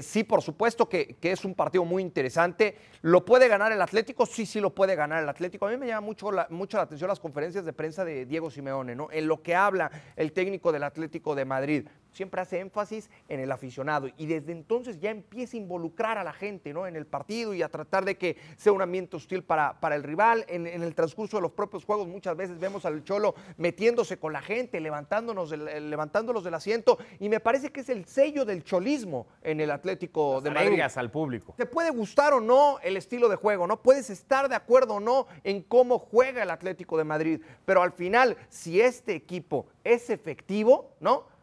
sí, 0.00 0.24
por 0.24 0.42
supuesto 0.42 0.88
que, 0.88 1.16
que, 1.20 1.32
es 1.32 1.44
un 1.44 1.54
partido 1.54 1.84
muy 1.84 2.02
interesante. 2.02 2.76
¿Lo 3.02 3.24
puede 3.24 3.48
ganar 3.48 3.72
el 3.72 3.80
Atlético? 3.80 4.26
Sí, 4.26 4.46
sí 4.46 4.60
lo 4.60 4.74
puede 4.74 4.96
ganar 4.96 5.22
el 5.22 5.28
Atlético. 5.28 5.66
A 5.66 5.70
mí 5.70 5.76
me 5.76 5.86
llama 5.86 6.06
mucho 6.06 6.32
la, 6.32 6.46
mucho 6.50 6.76
la 6.76 6.84
atención 6.84 7.08
las 7.08 7.20
conferencias 7.20 7.64
de 7.64 7.72
prensa 7.72 8.04
de 8.04 8.26
Diego 8.26 8.50
Simeone, 8.50 8.94
¿no? 8.94 9.08
En 9.10 9.28
lo 9.28 9.42
que 9.42 9.54
habla 9.54 9.90
el 10.16 10.32
técnico 10.32 10.72
del 10.72 10.82
Atlético 10.82 11.03
Atlético 11.04 11.34
de 11.34 11.44
Madrid. 11.44 11.86
Siempre 12.14 12.40
hace 12.40 12.60
énfasis 12.60 13.10
en 13.28 13.40
el 13.40 13.50
aficionado 13.50 14.08
y 14.16 14.26
desde 14.26 14.52
entonces 14.52 15.00
ya 15.00 15.10
empieza 15.10 15.56
a 15.56 15.60
involucrar 15.60 16.16
a 16.16 16.22
la 16.22 16.32
gente 16.32 16.72
¿no? 16.72 16.86
en 16.86 16.94
el 16.94 17.06
partido 17.06 17.52
y 17.54 17.62
a 17.62 17.68
tratar 17.68 18.04
de 18.04 18.16
que 18.16 18.36
sea 18.56 18.72
un 18.72 18.82
ambiente 18.82 19.16
hostil 19.16 19.42
para, 19.42 19.80
para 19.80 19.96
el 19.96 20.04
rival. 20.04 20.44
En, 20.48 20.66
el 20.66 20.94
transcurso 20.94 21.38
de 21.38 21.42
los 21.42 21.50
propios 21.50 21.84
juegos 21.84 22.06
muchas 22.06 22.36
veces 22.36 22.58
vemos 22.60 22.84
al 22.84 23.02
Cholo 23.02 23.34
metiéndose 23.56 24.16
con 24.18 24.32
la 24.32 24.40
gente, 24.40 24.78
levantándonos 24.80 25.50
levantándolos 25.50 26.44
del 26.44 26.54
asiento 26.54 26.98
y 27.18 27.28
me 27.28 27.40
parece 27.40 27.72
que 27.72 27.80
es 27.80 27.88
el 27.88 28.04
sello 28.04 28.44
del 28.44 28.62
cholismo 28.62 29.26
en 29.42 29.60
el 29.60 29.72
Atlético 29.72 30.40
de 30.40 30.50
Madrid. 30.50 30.80
al 30.80 31.10
público. 31.10 31.54
Te 31.56 31.66
puede 31.66 31.90
gustar 31.90 32.32
o 32.32 32.40
no 32.40 32.78
el 32.80 32.96
estilo 32.96 33.28
de 33.28 33.36
juego, 33.36 33.66
no 33.66 33.82
puedes 33.82 34.08
estar 34.08 34.48
de 34.48 34.54
acuerdo 34.54 34.94
o 34.94 35.00
no 35.00 35.26
en 35.42 35.62
cómo 35.62 35.98
juega 35.98 36.42
el 36.42 36.50
Atlético 36.50 36.96
de 36.96 37.04
Madrid, 37.04 37.40
pero 37.64 37.82
al 37.82 37.92
final 37.92 38.36
si 38.48 38.80
este 38.80 39.14
equipo 39.14 39.66
es 39.82 40.10
efectivo, 40.10 40.92
¿no? 41.00 41.33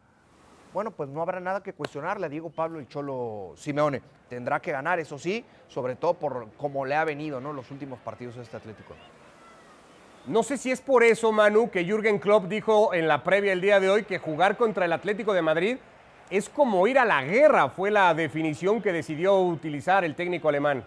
Bueno, 0.72 0.90
pues 0.90 1.10
no 1.10 1.20
habrá 1.20 1.38
nada 1.38 1.62
que 1.62 1.74
cuestionarle 1.74 2.26
a 2.26 2.28
Diego 2.30 2.48
Pablo 2.48 2.78
el 2.78 2.88
Cholo 2.88 3.52
Simeone. 3.56 4.00
Tendrá 4.30 4.60
que 4.60 4.72
ganar, 4.72 4.98
eso 4.98 5.18
sí, 5.18 5.44
sobre 5.68 5.96
todo 5.96 6.14
por 6.14 6.48
cómo 6.56 6.86
le 6.86 6.94
ha 6.94 7.04
venido, 7.04 7.40
¿no? 7.40 7.52
Los 7.52 7.70
últimos 7.70 7.98
partidos 7.98 8.36
de 8.36 8.42
este 8.42 8.56
Atlético. 8.56 8.94
No 10.26 10.42
sé 10.42 10.56
si 10.56 10.70
es 10.70 10.80
por 10.80 11.02
eso, 11.02 11.30
Manu, 11.30 11.70
que 11.70 11.84
Jürgen 11.84 12.18
Klopp 12.18 12.44
dijo 12.46 12.94
en 12.94 13.06
la 13.06 13.22
previa 13.22 13.52
el 13.52 13.60
día 13.60 13.80
de 13.80 13.90
hoy 13.90 14.04
que 14.04 14.18
jugar 14.18 14.56
contra 14.56 14.86
el 14.86 14.92
Atlético 14.94 15.34
de 15.34 15.42
Madrid 15.42 15.76
es 16.30 16.48
como 16.48 16.86
ir 16.86 16.98
a 16.98 17.04
la 17.04 17.22
guerra, 17.22 17.68
fue 17.68 17.90
la 17.90 18.14
definición 18.14 18.80
que 18.80 18.92
decidió 18.92 19.38
utilizar 19.40 20.04
el 20.04 20.14
técnico 20.14 20.48
alemán. 20.48 20.84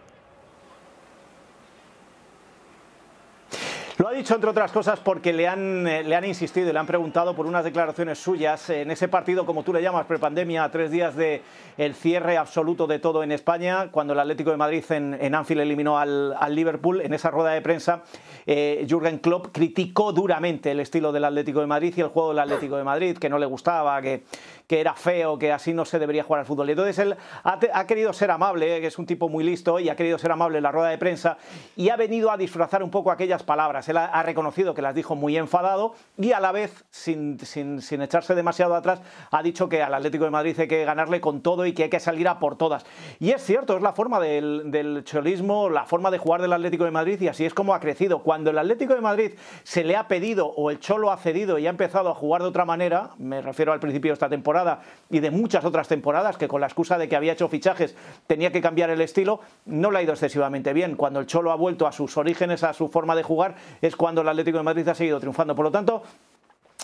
Lo 4.05 4.11
ha 4.11 4.13
dicho, 4.13 4.35
entre 4.35 4.51
otras 4.51 4.71
cosas, 4.71 4.99
porque 4.99 5.33
le 5.33 5.47
han, 5.47 5.87
eh, 5.87 6.03
le 6.03 6.15
han 6.15 6.25
insistido 6.25 6.69
y 6.69 6.73
le 6.73 6.77
han 6.77 6.85
preguntado 6.85 7.35
por 7.35 7.47
unas 7.47 7.63
declaraciones 7.63 8.19
suyas 8.19 8.69
en 8.69 8.91
ese 8.91 9.07
partido, 9.07 9.47
como 9.47 9.63
tú 9.63 9.73
le 9.73 9.81
llamas, 9.81 10.05
prepandemia, 10.05 10.63
a 10.63 10.69
tres 10.69 10.91
días 10.91 11.15
de 11.15 11.41
el 11.79 11.95
cierre 11.95 12.37
absoluto 12.37 12.85
de 12.85 12.99
todo 12.99 13.23
en 13.23 13.31
España, 13.31 13.89
cuando 13.89 14.13
el 14.13 14.19
Atlético 14.19 14.51
de 14.51 14.57
Madrid 14.57 14.83
en, 14.89 15.33
Anfield 15.33 15.61
eliminó 15.61 15.97
al, 15.97 16.35
Liverpool. 16.49 17.01
En 17.01 17.15
esa 17.15 17.31
rueda 17.31 17.53
de 17.53 17.63
prensa, 17.63 18.03
eh, 18.45 18.85
Jürgen 18.87 19.17
Klopp 19.17 19.47
criticó 19.51 20.13
duramente 20.13 20.69
el 20.69 20.81
estilo 20.81 21.11
del 21.11 21.25
Atlético 21.25 21.61
de 21.61 21.65
Madrid 21.65 21.91
y 21.97 22.01
el 22.01 22.09
juego 22.09 22.29
del 22.29 22.41
Atlético 22.41 22.77
de 22.77 22.83
Madrid, 22.83 23.17
que 23.17 23.27
no 23.27 23.39
le 23.39 23.47
gustaba, 23.47 23.99
que, 24.03 24.21
que 24.67 24.81
era 24.81 24.93
feo, 24.93 25.37
que 25.37 25.51
así 25.51 25.73
no 25.73 25.85
se 25.85 25.99
debería 25.99 26.23
jugar 26.23 26.39
al 26.41 26.45
fútbol. 26.45 26.69
Entonces 26.69 26.97
él 26.99 27.15
ha, 27.43 27.85
querido 27.85 28.13
ser 28.13 28.31
amable, 28.31 28.81
que 28.81 28.87
es 28.87 28.97
un 28.97 29.05
tipo 29.05 29.29
muy 29.29 29.43
listo, 29.43 29.79
y 29.79 29.89
ha 29.89 29.95
querido 29.95 30.17
ser 30.17 30.31
amable 30.31 30.57
en 30.57 30.63
la 30.63 30.71
rueda 30.71 30.89
de 30.89 30.97
prensa, 30.97 31.37
y 31.75 31.89
ha 31.89 31.95
venido 31.95 32.31
a 32.31 32.37
disfrazar 32.37 32.83
un 32.83 32.89
poco 32.89 33.11
aquellas 33.11 33.43
palabras. 33.43 33.87
Él 33.89 33.97
ha, 33.97 34.23
reconocido 34.23 34.73
que 34.73 34.81
las 34.81 34.95
dijo 34.95 35.15
muy 35.15 35.37
enfadado 35.37 35.93
y 36.17 36.31
a 36.31 36.39
la 36.39 36.51
vez, 36.51 36.85
sin, 36.89 37.39
sin, 37.39 37.81
sin, 37.81 38.01
echarse 38.01 38.33
demasiado 38.33 38.73
atrás, 38.73 39.01
ha 39.29 39.43
dicho 39.43 39.69
que 39.69 39.83
al 39.83 39.93
Atlético 39.93 40.23
de 40.25 40.31
Madrid 40.31 40.59
hay 40.59 40.67
que 40.67 40.83
ganarle 40.83 41.21
con 41.21 41.41
todo 41.41 41.65
y 41.65 41.73
que 41.73 41.83
hay 41.83 41.89
que 41.89 41.99
salir 41.99 42.27
a 42.27 42.39
por 42.39 42.57
todas. 42.57 42.85
Y 43.19 43.31
es 43.31 43.43
cierto, 43.43 43.75
es 43.77 43.83
la 43.83 43.93
forma 43.93 44.19
del, 44.19 44.71
del 44.71 45.03
cholismo, 45.03 45.69
la 45.69 45.85
forma 45.85 46.09
de 46.09 46.17
jugar 46.17 46.41
del 46.41 46.53
Atlético 46.53 46.85
de 46.85 46.91
Madrid, 46.91 47.21
y 47.21 47.27
así 47.27 47.45
es 47.45 47.53
como 47.53 47.75
ha 47.75 47.79
crecido. 47.79 48.19
Cuando 48.19 48.49
el 48.49 48.57
Atlético 48.57 48.95
de 48.95 49.01
Madrid 49.01 49.33
se 49.63 49.83
le 49.83 49.95
ha 49.95 50.07
pedido 50.07 50.47
o 50.47 50.71
el 50.71 50.79
Cholo 50.79 51.11
ha 51.11 51.17
cedido 51.17 51.59
y 51.59 51.67
ha 51.67 51.69
empezado 51.69 52.09
a 52.09 52.15
jugar 52.15 52.41
de 52.41 52.47
otra 52.47 52.65
manera, 52.65 53.11
me 53.19 53.41
refiero 53.41 53.71
al 53.71 53.79
principio 53.79 54.09
de 54.09 54.13
esta 54.13 54.29
temporada, 54.29 54.54
y 55.09 55.19
de 55.19 55.31
muchas 55.31 55.65
otras 55.65 55.87
temporadas 55.87 56.37
que 56.37 56.47
con 56.47 56.61
la 56.61 56.67
excusa 56.67 56.97
de 56.97 57.09
que 57.09 57.15
había 57.15 57.33
hecho 57.33 57.47
fichajes 57.47 57.95
tenía 58.27 58.51
que 58.51 58.61
cambiar 58.61 58.89
el 58.89 59.01
estilo, 59.01 59.39
no 59.65 59.91
le 59.91 59.99
ha 59.99 60.03
ido 60.03 60.13
excesivamente 60.13 60.73
bien. 60.73 60.95
Cuando 60.95 61.19
el 61.19 61.25
Cholo 61.25 61.51
ha 61.51 61.55
vuelto 61.55 61.87
a 61.87 61.91
sus 61.91 62.17
orígenes, 62.17 62.63
a 62.63 62.73
su 62.73 62.87
forma 62.87 63.15
de 63.15 63.23
jugar, 63.23 63.55
es 63.81 63.95
cuando 63.95 64.21
el 64.21 64.29
Atlético 64.29 64.57
de 64.57 64.63
Madrid 64.63 64.87
ha 64.87 64.95
seguido 64.95 65.19
triunfando. 65.19 65.55
Por 65.55 65.65
lo 65.65 65.71
tanto, 65.71 66.03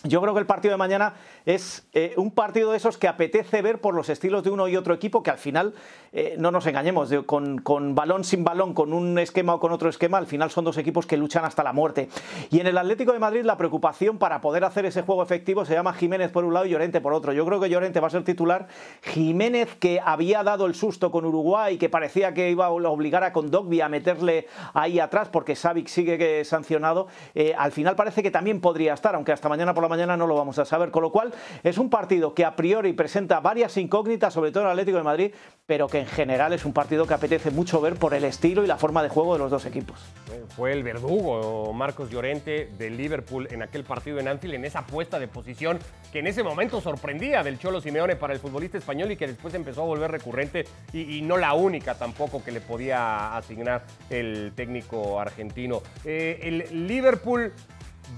yo 0.04 0.20
creo 0.20 0.34
que 0.34 0.40
el 0.40 0.48
partido 0.48 0.72
de 0.72 0.78
mañana 0.78 1.14
es 1.46 1.88
eh, 1.94 2.14
un 2.18 2.32
partido 2.32 2.72
de 2.72 2.78
esos 2.78 2.98
que 2.98 3.08
apetece 3.08 3.62
ver 3.62 3.80
por 3.80 3.94
los 3.94 4.10
estilos 4.10 4.44
de 4.44 4.50
uno 4.50 4.68
y 4.68 4.76
otro 4.76 4.96
equipo, 4.96 5.22
que 5.22 5.30
al 5.30 5.38
final, 5.38 5.76
eh, 6.12 6.36
no 6.40 6.50
nos 6.50 6.66
engañemos, 6.66 7.12
con, 7.28 7.60
con, 7.60 7.94
balón 7.94 8.24
sin 8.24 8.44
balón, 8.44 8.74
con 8.74 8.94
un 8.94 9.20
esquema 9.20 9.54
o 9.54 9.60
con 9.60 9.72
otro 9.72 9.90
esquema, 9.90 10.18
al 10.18 10.26
final 10.26 10.50
son 10.50 10.66
dos 10.66 10.78
equipos 10.78 11.06
que 11.06 11.18
luchan 11.18 11.46
hasta 11.46 11.64
la 11.64 11.72
muerte. 11.72 12.10
Y 12.50 12.60
en 12.60 12.68
el 12.68 12.78
Atlético 12.80 13.14
de 13.14 13.20
Madrid 13.20 13.44
la 13.44 13.58
preocupación 13.58 14.18
para 14.18 14.42
poder 14.42 14.64
hacer 14.64 14.86
ese 14.86 15.04
juego 15.04 15.22
efectivo 15.22 15.66
se 15.66 15.74
llama 15.74 15.94
Jiménez 15.94 16.32
por 16.32 16.46
un 16.46 16.54
lado 16.54 16.66
y 16.66 16.70
Llorente 16.72 17.00
por 17.00 17.14
otro. 17.14 17.32
Yo 17.34 17.46
creo 17.46 17.60
que 17.60 17.70
Llorente 17.70 18.00
va 18.00 18.08
a 18.08 18.12
ser 18.12 18.24
titular. 18.24 18.68
Jiménez, 19.04 19.76
que 19.76 20.00
había 20.04 20.44
dado 20.44 20.66
el 20.66 20.74
susto 20.74 21.12
con 21.12 21.26
Uruguay, 21.26 21.78
que 21.78 21.90
parecía 21.90 22.34
que 22.34 22.50
iba 22.50 22.66
a 22.66 22.72
obligar 22.72 23.24
a 23.24 23.32
Condogby 23.32 23.82
a 23.82 23.90
meterle 23.90 24.48
ahí 24.74 25.00
atrás 25.00 25.30
porque 25.30 25.56
Savic 25.56 25.88
sigue 25.88 26.44
sancionado, 26.44 27.08
eh, 27.36 27.54
al 27.58 27.72
final 27.72 27.96
parece 27.96 28.24
que 28.24 28.32
también 28.32 28.62
podría 28.62 28.94
estar, 28.94 29.14
aunque 29.14 29.32
hasta 29.32 29.48
mañana 29.48 29.74
por 29.74 29.81
la 29.82 29.88
mañana 29.88 30.18
no 30.18 30.28
lo 30.28 30.36
vamos 30.36 30.60
a 30.60 30.66
saber. 30.66 30.92
Con 30.92 31.04
lo 31.04 31.12
cual, 31.12 31.34
es 31.64 31.78
un 31.78 31.90
partido 31.90 32.34
que 32.34 32.46
a 32.46 32.56
priori 32.56 32.94
presenta 32.94 33.40
varias 33.40 33.78
incógnitas, 33.78 34.34
sobre 34.34 34.52
todo 34.52 34.64
el 34.64 34.70
Atlético 34.70 34.98
de 34.98 35.04
Madrid, 35.04 35.32
pero 35.66 35.88
que 35.88 36.00
en 36.00 36.08
general 36.08 36.54
es 36.54 36.66
un 36.66 36.74
partido 36.74 37.08
que 37.08 37.14
apetece 37.14 37.52
mucho 37.52 37.82
ver 37.82 37.96
por 37.96 38.14
el 38.14 38.24
estilo 38.24 38.64
y 38.64 38.68
la 38.68 38.78
forma 38.78 39.04
de 39.04 39.10
juego 39.10 39.34
de 39.34 39.40
los 39.40 39.52
dos 39.52 39.66
equipos. 39.66 40.00
Fue 40.56 40.74
el 40.74 40.84
verdugo 40.84 41.74
Marcos 41.74 42.10
Llorente 42.10 42.70
del 42.78 42.98
Liverpool 42.98 43.48
en 43.52 43.62
aquel 43.62 43.84
partido 43.84 44.20
en 44.20 44.28
Anfield, 44.28 44.56
en 44.56 44.66
esa 44.66 44.86
puesta 44.86 45.20
de 45.20 45.28
posición 45.28 45.80
que 46.12 46.20
en 46.20 46.28
ese 46.28 46.44
momento 46.44 46.82
sorprendía 46.82 47.44
del 47.44 47.58
Cholo 47.58 47.82
Simeone 47.82 48.16
para 48.16 48.34
el 48.34 48.40
futbolista 48.40 48.78
español 48.78 49.12
y 49.12 49.16
que 49.16 49.28
después 49.28 49.54
empezó 49.54 49.84
a 49.84 49.86
volver 49.86 50.12
recurrente 50.12 50.66
y, 50.94 51.22
no 51.22 51.38
la 51.38 51.54
única 51.54 51.96
tampoco 51.96 52.44
que 52.44 52.52
le 52.52 52.62
podía 52.62 53.38
asignar 53.38 53.84
el 54.10 54.54
técnico 54.56 55.20
argentino. 55.20 55.82
Eh, 56.04 56.40
el 56.42 56.88
Liverpool 56.88 57.54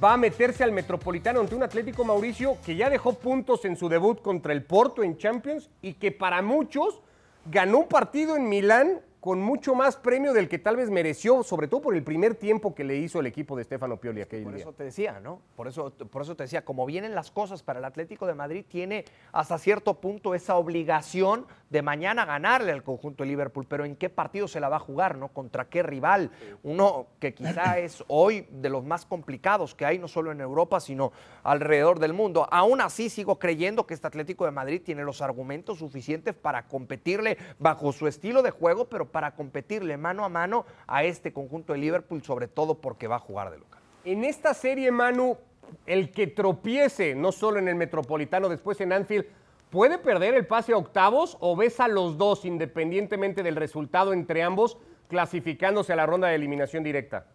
va 0.01 0.13
a 0.13 0.17
meterse 0.17 0.63
al 0.63 0.71
Metropolitano 0.71 1.39
ante 1.39 1.55
un 1.55 1.63
Atlético 1.63 2.05
Mauricio 2.05 2.57
que 2.65 2.75
ya 2.75 2.89
dejó 2.89 3.13
puntos 3.13 3.65
en 3.65 3.75
su 3.75 3.89
debut 3.89 4.21
contra 4.21 4.53
el 4.53 4.63
Porto 4.63 5.03
en 5.03 5.17
Champions 5.17 5.69
y 5.81 5.93
que 5.93 6.12
para 6.12 6.41
muchos 6.41 7.01
ganó 7.45 7.79
un 7.79 7.88
partido 7.88 8.35
en 8.35 8.47
Milán 8.47 9.01
con 9.24 9.39
mucho 9.39 9.74
más 9.74 9.96
premio 9.96 10.34
del 10.34 10.50
que 10.50 10.60
tal 10.60 10.75
vez 10.75 10.89
mereció, 10.89 11.44
sobre 11.44 11.70
todo 11.70 11.82
por 11.82 11.96
el 11.96 12.03
primer 12.03 12.36
tiempo 12.36 12.75
que 12.75 12.84
le 12.84 12.98
hizo 12.98 13.22
el 13.22 13.25
equipo 13.25 13.56
de 13.56 13.63
Stefano 13.63 13.96
Pioli 13.96 14.22
aquel 14.22 14.44
Por 14.44 14.58
eso 14.58 14.74
te 14.74 14.84
decía, 14.84 15.22
¿no? 15.22 15.39
Por 15.56 15.70
eso, 15.70 15.92
por 15.94 16.24
eso 16.24 16.36
te 16.36 16.44
decía, 16.44 16.65
como 16.65 16.86
vienen 16.86 17.15
las 17.15 17.32
cosas 17.32 17.63
para 17.63 17.80
el 17.80 17.86
Atlético 17.86 18.27
de 18.27 18.34
Madrid, 18.34 18.65
tiene 18.68 19.06
hasta 19.32 19.58
cierto 19.60 19.94
punto 20.01 20.36
esa 20.36 20.58
obligación 20.58 21.48
de 21.70 21.82
mañana 21.82 22.25
ganarle 22.25 22.74
al 22.74 22.84
conjunto 22.84 23.24
de 23.24 23.30
Liverpool, 23.30 23.65
pero 23.65 23.86
¿en 23.86 23.96
qué 23.96 24.10
partido 24.10 24.50
se 24.50 24.60
la 24.60 24.68
va 24.68 24.75
a 24.75 24.80
jugar, 24.80 25.18
no? 25.18 25.30
¿Contra 25.30 25.70
qué 25.70 25.84
rival? 25.84 26.30
Uno 26.62 27.08
que 27.22 27.34
quizá 27.34 27.77
es 27.80 28.03
hoy 28.10 28.46
de 28.51 28.70
los 28.70 28.84
más 28.84 29.06
complicados 29.06 29.74
que 29.74 29.86
hay, 29.86 30.00
no 30.00 30.10
solo 30.10 30.34
en 30.34 30.42
Europa, 30.42 30.82
sino 30.82 31.13
alrededor 31.44 32.00
del 32.00 32.12
mundo. 32.12 32.46
Aún 32.51 32.82
así 32.82 33.10
sigo 33.10 33.39
creyendo 33.39 33.88
que 33.88 33.94
este 33.94 34.06
Atlético 34.06 34.44
de 34.44 34.51
Madrid 34.51 34.82
tiene 34.84 35.06
los 35.06 35.22
argumentos 35.22 35.80
suficientes 35.80 36.36
para 36.36 36.68
competirle 36.68 37.38
bajo 37.58 37.94
su 37.94 38.06
estilo 38.06 38.42
de 38.42 38.51
juego, 38.51 38.89
pero 38.89 39.12
para 39.13 39.36
competirle 39.36 39.96
mano 39.96 40.25
a 40.25 40.29
mano 40.29 40.65
a 40.88 41.05
este 41.05 41.32
conjunto 41.32 41.72
de 41.72 41.79
Liverpool, 41.79 42.22
sobre 42.24 42.50
todo 42.50 42.82
porque 42.82 43.08
va 43.08 43.15
a 43.15 43.20
jugar 43.20 43.51
de 43.51 43.60
local. 43.60 43.79
En 44.03 44.25
esta 44.25 44.53
serie, 44.53 44.91
Manu, 44.91 45.38
el 45.86 46.12
que 46.12 46.27
tropiece, 46.27 47.15
no 47.15 47.32
solo 47.32 47.60
en 47.60 47.70
el 47.70 47.75
Metropolitano, 47.75 48.50
después 48.50 48.82
en 48.82 48.91
Anfield, 48.91 49.25
¿puede 49.70 49.98
perder 49.98 50.34
el 50.34 50.46
pase 50.46 50.74
a 50.74 50.77
octavos 50.77 51.38
o 51.39 51.55
ves 51.55 51.79
a 51.79 51.88
los 51.88 52.17
dos, 52.17 52.43
independientemente 52.43 53.43
del 53.43 53.55
resultado 53.55 54.12
entre 54.12 54.43
ambos, 54.43 54.77
clasificándose 55.08 55.93
a 55.93 55.96
la 55.96 56.05
ronda 56.05 56.27
de 56.27 56.36
eliminación 56.36 56.84
directa? 56.84 57.27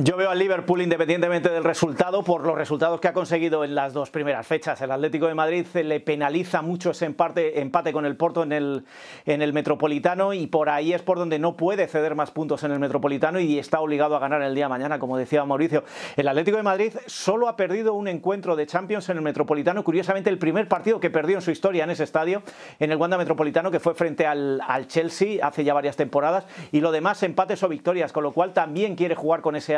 Yo 0.00 0.16
veo 0.16 0.30
al 0.30 0.38
Liverpool 0.38 0.80
independientemente 0.80 1.48
del 1.48 1.64
resultado 1.64 2.22
por 2.22 2.46
los 2.46 2.56
resultados 2.56 3.00
que 3.00 3.08
ha 3.08 3.12
conseguido 3.12 3.64
en 3.64 3.74
las 3.74 3.92
dos 3.92 4.10
primeras 4.10 4.46
fechas. 4.46 4.80
El 4.80 4.92
Atlético 4.92 5.26
de 5.26 5.34
Madrid 5.34 5.66
le 5.74 5.98
penaliza 5.98 6.62
mucho 6.62 6.92
ese 6.92 7.04
empate, 7.04 7.60
empate 7.60 7.92
con 7.92 8.06
el 8.06 8.16
Porto 8.16 8.44
en 8.44 8.52
el, 8.52 8.84
en 9.26 9.42
el 9.42 9.52
Metropolitano 9.52 10.34
y 10.34 10.46
por 10.46 10.68
ahí 10.68 10.92
es 10.92 11.02
por 11.02 11.18
donde 11.18 11.40
no 11.40 11.56
puede 11.56 11.88
ceder 11.88 12.14
más 12.14 12.30
puntos 12.30 12.62
en 12.62 12.70
el 12.70 12.78
Metropolitano 12.78 13.40
y 13.40 13.58
está 13.58 13.80
obligado 13.80 14.14
a 14.14 14.20
ganar 14.20 14.40
el 14.42 14.54
día 14.54 14.66
de 14.66 14.68
mañana, 14.68 15.00
como 15.00 15.16
decía 15.16 15.44
Mauricio. 15.44 15.82
El 16.14 16.28
Atlético 16.28 16.58
de 16.58 16.62
Madrid 16.62 16.92
solo 17.06 17.48
ha 17.48 17.56
perdido 17.56 17.94
un 17.94 18.06
encuentro 18.06 18.54
de 18.54 18.68
Champions 18.68 19.08
en 19.08 19.16
el 19.16 19.24
Metropolitano, 19.24 19.82
curiosamente 19.82 20.30
el 20.30 20.38
primer 20.38 20.68
partido 20.68 21.00
que 21.00 21.10
perdió 21.10 21.38
en 21.38 21.42
su 21.42 21.50
historia 21.50 21.82
en 21.82 21.90
ese 21.90 22.04
estadio, 22.04 22.44
en 22.78 22.92
el 22.92 22.98
Wanda 22.98 23.18
Metropolitano, 23.18 23.72
que 23.72 23.80
fue 23.80 23.96
frente 23.96 24.28
al, 24.28 24.60
al 24.64 24.86
Chelsea 24.86 25.44
hace 25.44 25.64
ya 25.64 25.74
varias 25.74 25.96
temporadas, 25.96 26.46
y 26.70 26.82
lo 26.82 26.92
demás 26.92 27.20
empates 27.24 27.64
o 27.64 27.68
victorias, 27.68 28.12
con 28.12 28.22
lo 28.22 28.30
cual 28.30 28.52
también 28.52 28.94
quiere 28.94 29.16
jugar 29.16 29.40
con 29.40 29.56
ese 29.56 29.76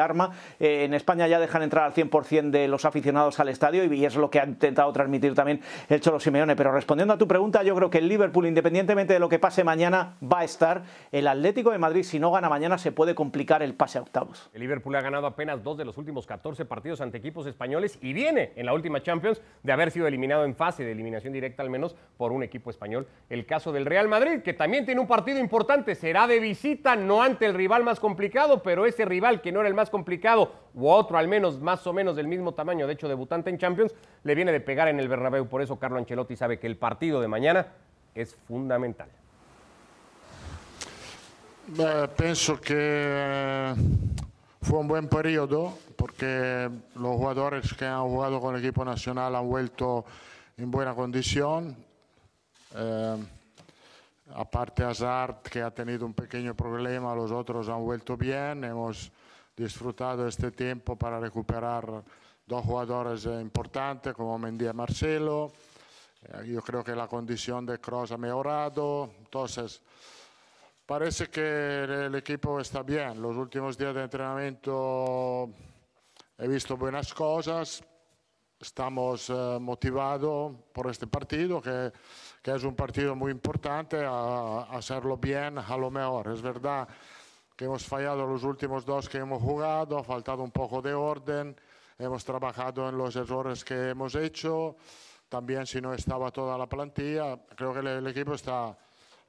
eh, 0.58 0.84
en 0.84 0.94
España 0.94 1.26
ya 1.26 1.38
dejan 1.38 1.62
entrar 1.62 1.84
al 1.84 1.94
100% 1.94 2.50
de 2.50 2.68
los 2.68 2.84
aficionados 2.84 3.40
al 3.40 3.48
estadio 3.48 3.84
y 3.84 4.04
es 4.04 4.16
lo 4.16 4.30
que 4.30 4.40
ha 4.40 4.44
intentado 4.44 4.92
transmitir 4.92 5.34
también 5.34 5.60
el 5.88 6.00
Cholo 6.00 6.20
Simeone. 6.20 6.56
Pero 6.56 6.72
respondiendo 6.72 7.14
a 7.14 7.18
tu 7.18 7.26
pregunta, 7.28 7.62
yo 7.62 7.74
creo 7.74 7.90
que 7.90 7.98
el 7.98 8.08
Liverpool, 8.08 8.46
independientemente 8.46 9.12
de 9.12 9.18
lo 9.18 9.28
que 9.28 9.38
pase 9.38 9.64
mañana, 9.64 10.16
va 10.22 10.40
a 10.40 10.44
estar. 10.44 10.82
El 11.12 11.26
Atlético 11.26 11.70
de 11.70 11.78
Madrid, 11.78 12.02
si 12.02 12.18
no 12.18 12.30
gana 12.30 12.48
mañana, 12.48 12.78
se 12.78 12.92
puede 12.92 13.14
complicar 13.14 13.62
el 13.62 13.74
pase 13.74 13.98
a 13.98 14.02
octavos. 14.02 14.50
El 14.52 14.60
Liverpool 14.60 14.94
ha 14.96 15.00
ganado 15.00 15.26
apenas 15.26 15.62
dos 15.62 15.76
de 15.76 15.84
los 15.84 15.98
últimos 15.98 16.26
14 16.26 16.64
partidos 16.64 17.00
ante 17.00 17.18
equipos 17.18 17.46
españoles 17.46 17.98
y 18.00 18.12
viene 18.12 18.52
en 18.56 18.66
la 18.66 18.74
última 18.74 19.02
Champions 19.02 19.40
de 19.62 19.72
haber 19.72 19.90
sido 19.90 20.06
eliminado 20.06 20.44
en 20.44 20.54
fase 20.54 20.84
de 20.84 20.92
eliminación 20.92 21.32
directa 21.32 21.62
al 21.62 21.70
menos 21.70 21.94
por 22.16 22.32
un 22.32 22.42
equipo 22.42 22.70
español. 22.70 23.06
El 23.28 23.46
caso 23.46 23.72
del 23.72 23.86
Real 23.86 24.08
Madrid, 24.08 24.42
que 24.42 24.54
también 24.54 24.84
tiene 24.84 25.00
un 25.00 25.06
partido 25.06 25.38
importante, 25.38 25.94
será 25.94 26.26
de 26.26 26.40
visita, 26.40 26.96
no 26.96 27.22
ante 27.22 27.46
el 27.46 27.54
rival 27.54 27.84
más 27.84 28.00
complicado, 28.00 28.62
pero 28.62 28.86
ese 28.86 29.04
rival 29.04 29.40
que 29.40 29.52
no 29.52 29.60
era 29.60 29.68
el 29.68 29.74
más 29.74 29.90
complicado 29.90 29.99
complicado, 30.00 30.50
u 30.72 30.88
otro 30.88 31.18
al 31.18 31.28
menos 31.28 31.60
más 31.60 31.86
o 31.86 31.92
menos 31.92 32.16
del 32.16 32.26
mismo 32.26 32.52
tamaño, 32.52 32.86
de 32.86 32.94
hecho 32.94 33.06
debutante 33.06 33.50
en 33.50 33.58
Champions, 33.58 33.94
le 34.24 34.34
viene 34.34 34.50
de 34.50 34.60
pegar 34.60 34.88
en 34.88 34.98
el 34.98 35.08
Bernabéu. 35.08 35.46
Por 35.46 35.60
eso 35.60 35.78
Carlo 35.78 35.98
Ancelotti 35.98 36.36
sabe 36.36 36.58
que 36.58 36.66
el 36.66 36.78
partido 36.78 37.20
de 37.20 37.28
mañana 37.28 37.66
es 38.14 38.34
fundamental. 38.48 39.08
pienso 42.16 42.58
que 42.58 43.74
fue 44.62 44.78
un 44.78 44.88
buen 44.88 45.06
periodo 45.06 45.74
porque 45.96 46.70
los 46.94 47.16
jugadores 47.16 47.74
que 47.74 47.84
han 47.84 48.02
jugado 48.04 48.40
con 48.40 48.54
el 48.54 48.64
equipo 48.64 48.82
nacional 48.82 49.36
han 49.36 49.46
vuelto 49.46 50.06
en 50.56 50.70
buena 50.70 50.94
condición. 50.94 51.76
Eh, 52.74 53.16
aparte 54.34 54.82
Hazard, 54.82 55.42
que 55.42 55.60
ha 55.60 55.70
tenido 55.70 56.06
un 56.06 56.14
pequeño 56.14 56.54
problema, 56.54 57.14
los 57.14 57.30
otros 57.30 57.68
han 57.68 57.84
vuelto 57.84 58.16
bien. 58.16 58.64
Hemos 58.64 59.12
disfrutado 59.56 60.26
este 60.26 60.50
tiempo 60.50 60.96
para 60.96 61.20
recuperar 61.20 62.02
dos 62.46 62.64
jugadores 62.64 63.24
importantes 63.26 64.14
como 64.14 64.38
Mendy 64.38 64.68
y 64.68 64.72
Marcelo. 64.72 65.52
Eh, 66.22 66.48
yo 66.48 66.60
creo 66.62 66.82
que 66.82 66.94
la 66.94 67.06
condición 67.06 67.64
de 67.64 67.78
Kroos 67.78 68.12
ha 68.12 68.18
mejorado. 68.18 69.10
Entonces, 69.18 69.82
parece 70.84 71.28
que 71.28 71.84
el 71.84 72.14
equipo 72.14 72.60
está 72.60 72.82
bien. 72.82 73.20
Los 73.22 73.36
últimos 73.36 73.78
días 73.78 73.94
de 73.94 74.02
entrenamiento 74.02 75.50
he 76.38 76.48
visto 76.48 76.76
buenas 76.76 77.14
cosas. 77.14 77.82
Estamos 78.58 79.30
eh, 79.30 79.58
motivados 79.58 80.54
por 80.72 80.90
este 80.90 81.06
partido, 81.06 81.62
que, 81.62 81.90
que, 82.42 82.54
es 82.54 82.62
un 82.62 82.74
partido 82.74 83.14
muy 83.14 83.32
importante, 83.32 84.04
a, 84.04 84.10
a 84.10 84.76
hacerlo 84.76 85.16
bien, 85.16 85.56
a 85.56 85.76
lo 85.78 85.90
mejor. 85.90 86.28
Es 86.28 86.42
verdad 86.42 86.86
que 87.60 87.66
hemos 87.66 87.84
fallado 87.84 88.26
los 88.26 88.42
últimos 88.42 88.86
dos 88.86 89.06
que 89.06 89.18
hemos 89.18 89.42
jugado, 89.42 89.98
ha 89.98 90.02
faltado 90.02 90.42
un 90.42 90.50
poco 90.50 90.80
de 90.80 90.94
orden, 90.94 91.54
hemos 91.98 92.24
trabajado 92.24 92.88
en 92.88 92.96
los 92.96 93.14
errores 93.16 93.66
que 93.66 93.90
hemos 93.90 94.14
hecho, 94.14 94.76
también 95.28 95.66
si 95.66 95.78
no 95.78 95.92
estaba 95.92 96.30
toda 96.30 96.56
la 96.56 96.66
plantilla, 96.66 97.38
creo 97.54 97.74
que 97.74 97.80
el, 97.80 97.86
el 97.88 98.06
equipo 98.06 98.32
está 98.32 98.74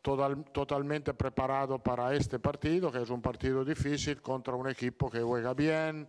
total, 0.02 0.46
totalmente 0.46 1.14
preparado 1.14 1.80
para 1.80 2.16
este 2.16 2.40
partido, 2.40 2.90
que 2.90 3.02
es 3.02 3.10
un 3.10 3.22
partido 3.22 3.66
difícil 3.66 4.22
contra 4.22 4.56
un 4.56 4.70
equipo 4.70 5.12
que 5.12 5.20
juega 5.20 5.54
bien. 5.54 6.08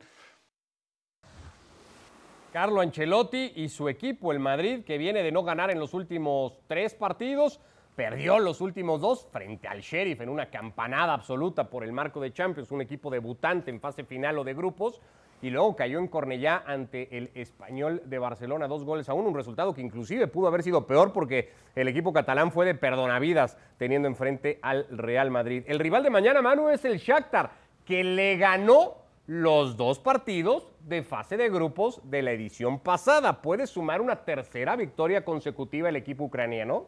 Carlo 2.53 2.83
Ancelotti 2.83 3.55
y 3.57 3.69
su 3.69 3.89
equipo, 3.89 4.31
el 4.31 4.39
Madrid, 4.39 4.85
que 4.85 4.97
viene 4.97 5.25
de 5.25 5.33
no 5.33 5.43
ganar 5.43 5.73
en 5.73 5.81
los 5.81 5.93
últimos 5.93 6.61
tres 6.69 6.95
partidos, 6.95 7.59
perdió 7.97 8.39
los 8.39 8.61
últimos 8.61 9.01
dos 9.01 9.27
frente 9.31 9.69
al 9.69 9.81
Sheriff 9.81 10.21
en 10.21 10.29
una 10.29 10.51
campanada 10.51 11.13
absoluta 11.13 11.69
por 11.69 11.85
el 11.85 11.93
marco 11.93 12.21
de 12.21 12.33
Champions, 12.33 12.71
un 12.71 12.81
equipo 12.81 13.11
debutante 13.11 13.71
en 13.71 13.81
fase 13.81 14.05
final 14.05 14.39
o 14.39 14.45
de 14.45 14.55
grupos, 14.55 15.01
y 15.43 15.51
luego 15.51 15.75
cayó 15.75 15.99
en 15.99 16.07
Cornellá 16.07 16.63
ante 16.65 17.17
el 17.17 17.31
Español 17.35 18.03
de 18.07 18.19
Barcelona, 18.19 18.69
dos 18.69 18.85
goles 18.85 19.09
a 19.09 19.15
uno, 19.15 19.29
un 19.29 19.35
resultado 19.35 19.75
que 19.75 19.81
inclusive 19.81 20.29
pudo 20.29 20.47
haber 20.47 20.63
sido 20.63 20.87
peor 20.87 21.13
porque 21.13 21.51
el 21.75 21.89
equipo 21.89 22.13
catalán 22.13 22.53
fue 22.53 22.65
de 22.65 22.77
perdonavidas 22.77 23.59
teniendo 23.77 24.07
enfrente 24.07 24.61
al 24.63 24.87
Real 24.89 25.33
Madrid. 25.33 25.65
El 25.67 25.81
rival 25.81 26.05
de 26.05 26.11
mañana, 26.11 26.43
Manu, 26.43 26.69
es 26.69 26.85
el 26.85 26.99
Shakhtar, 26.99 27.51
que 27.85 28.05
le 28.05 28.37
ganó 28.37 29.03
los 29.27 29.77
dos 29.77 29.99
partidos 29.99 30.71
de 30.81 31.03
fase 31.03 31.37
de 31.37 31.51
grupos 31.51 32.01
de 32.05 32.23
la 32.23 32.31
edición 32.31 32.79
pasada. 32.79 33.43
¿Puede 33.43 33.67
sumar 33.67 34.01
una 34.01 34.25
tercera 34.25 34.77
victoria 34.77 35.25
consecutiva 35.25 35.89
el 35.89 35.97
equipo 35.97 36.25
ucraniano? 36.25 36.87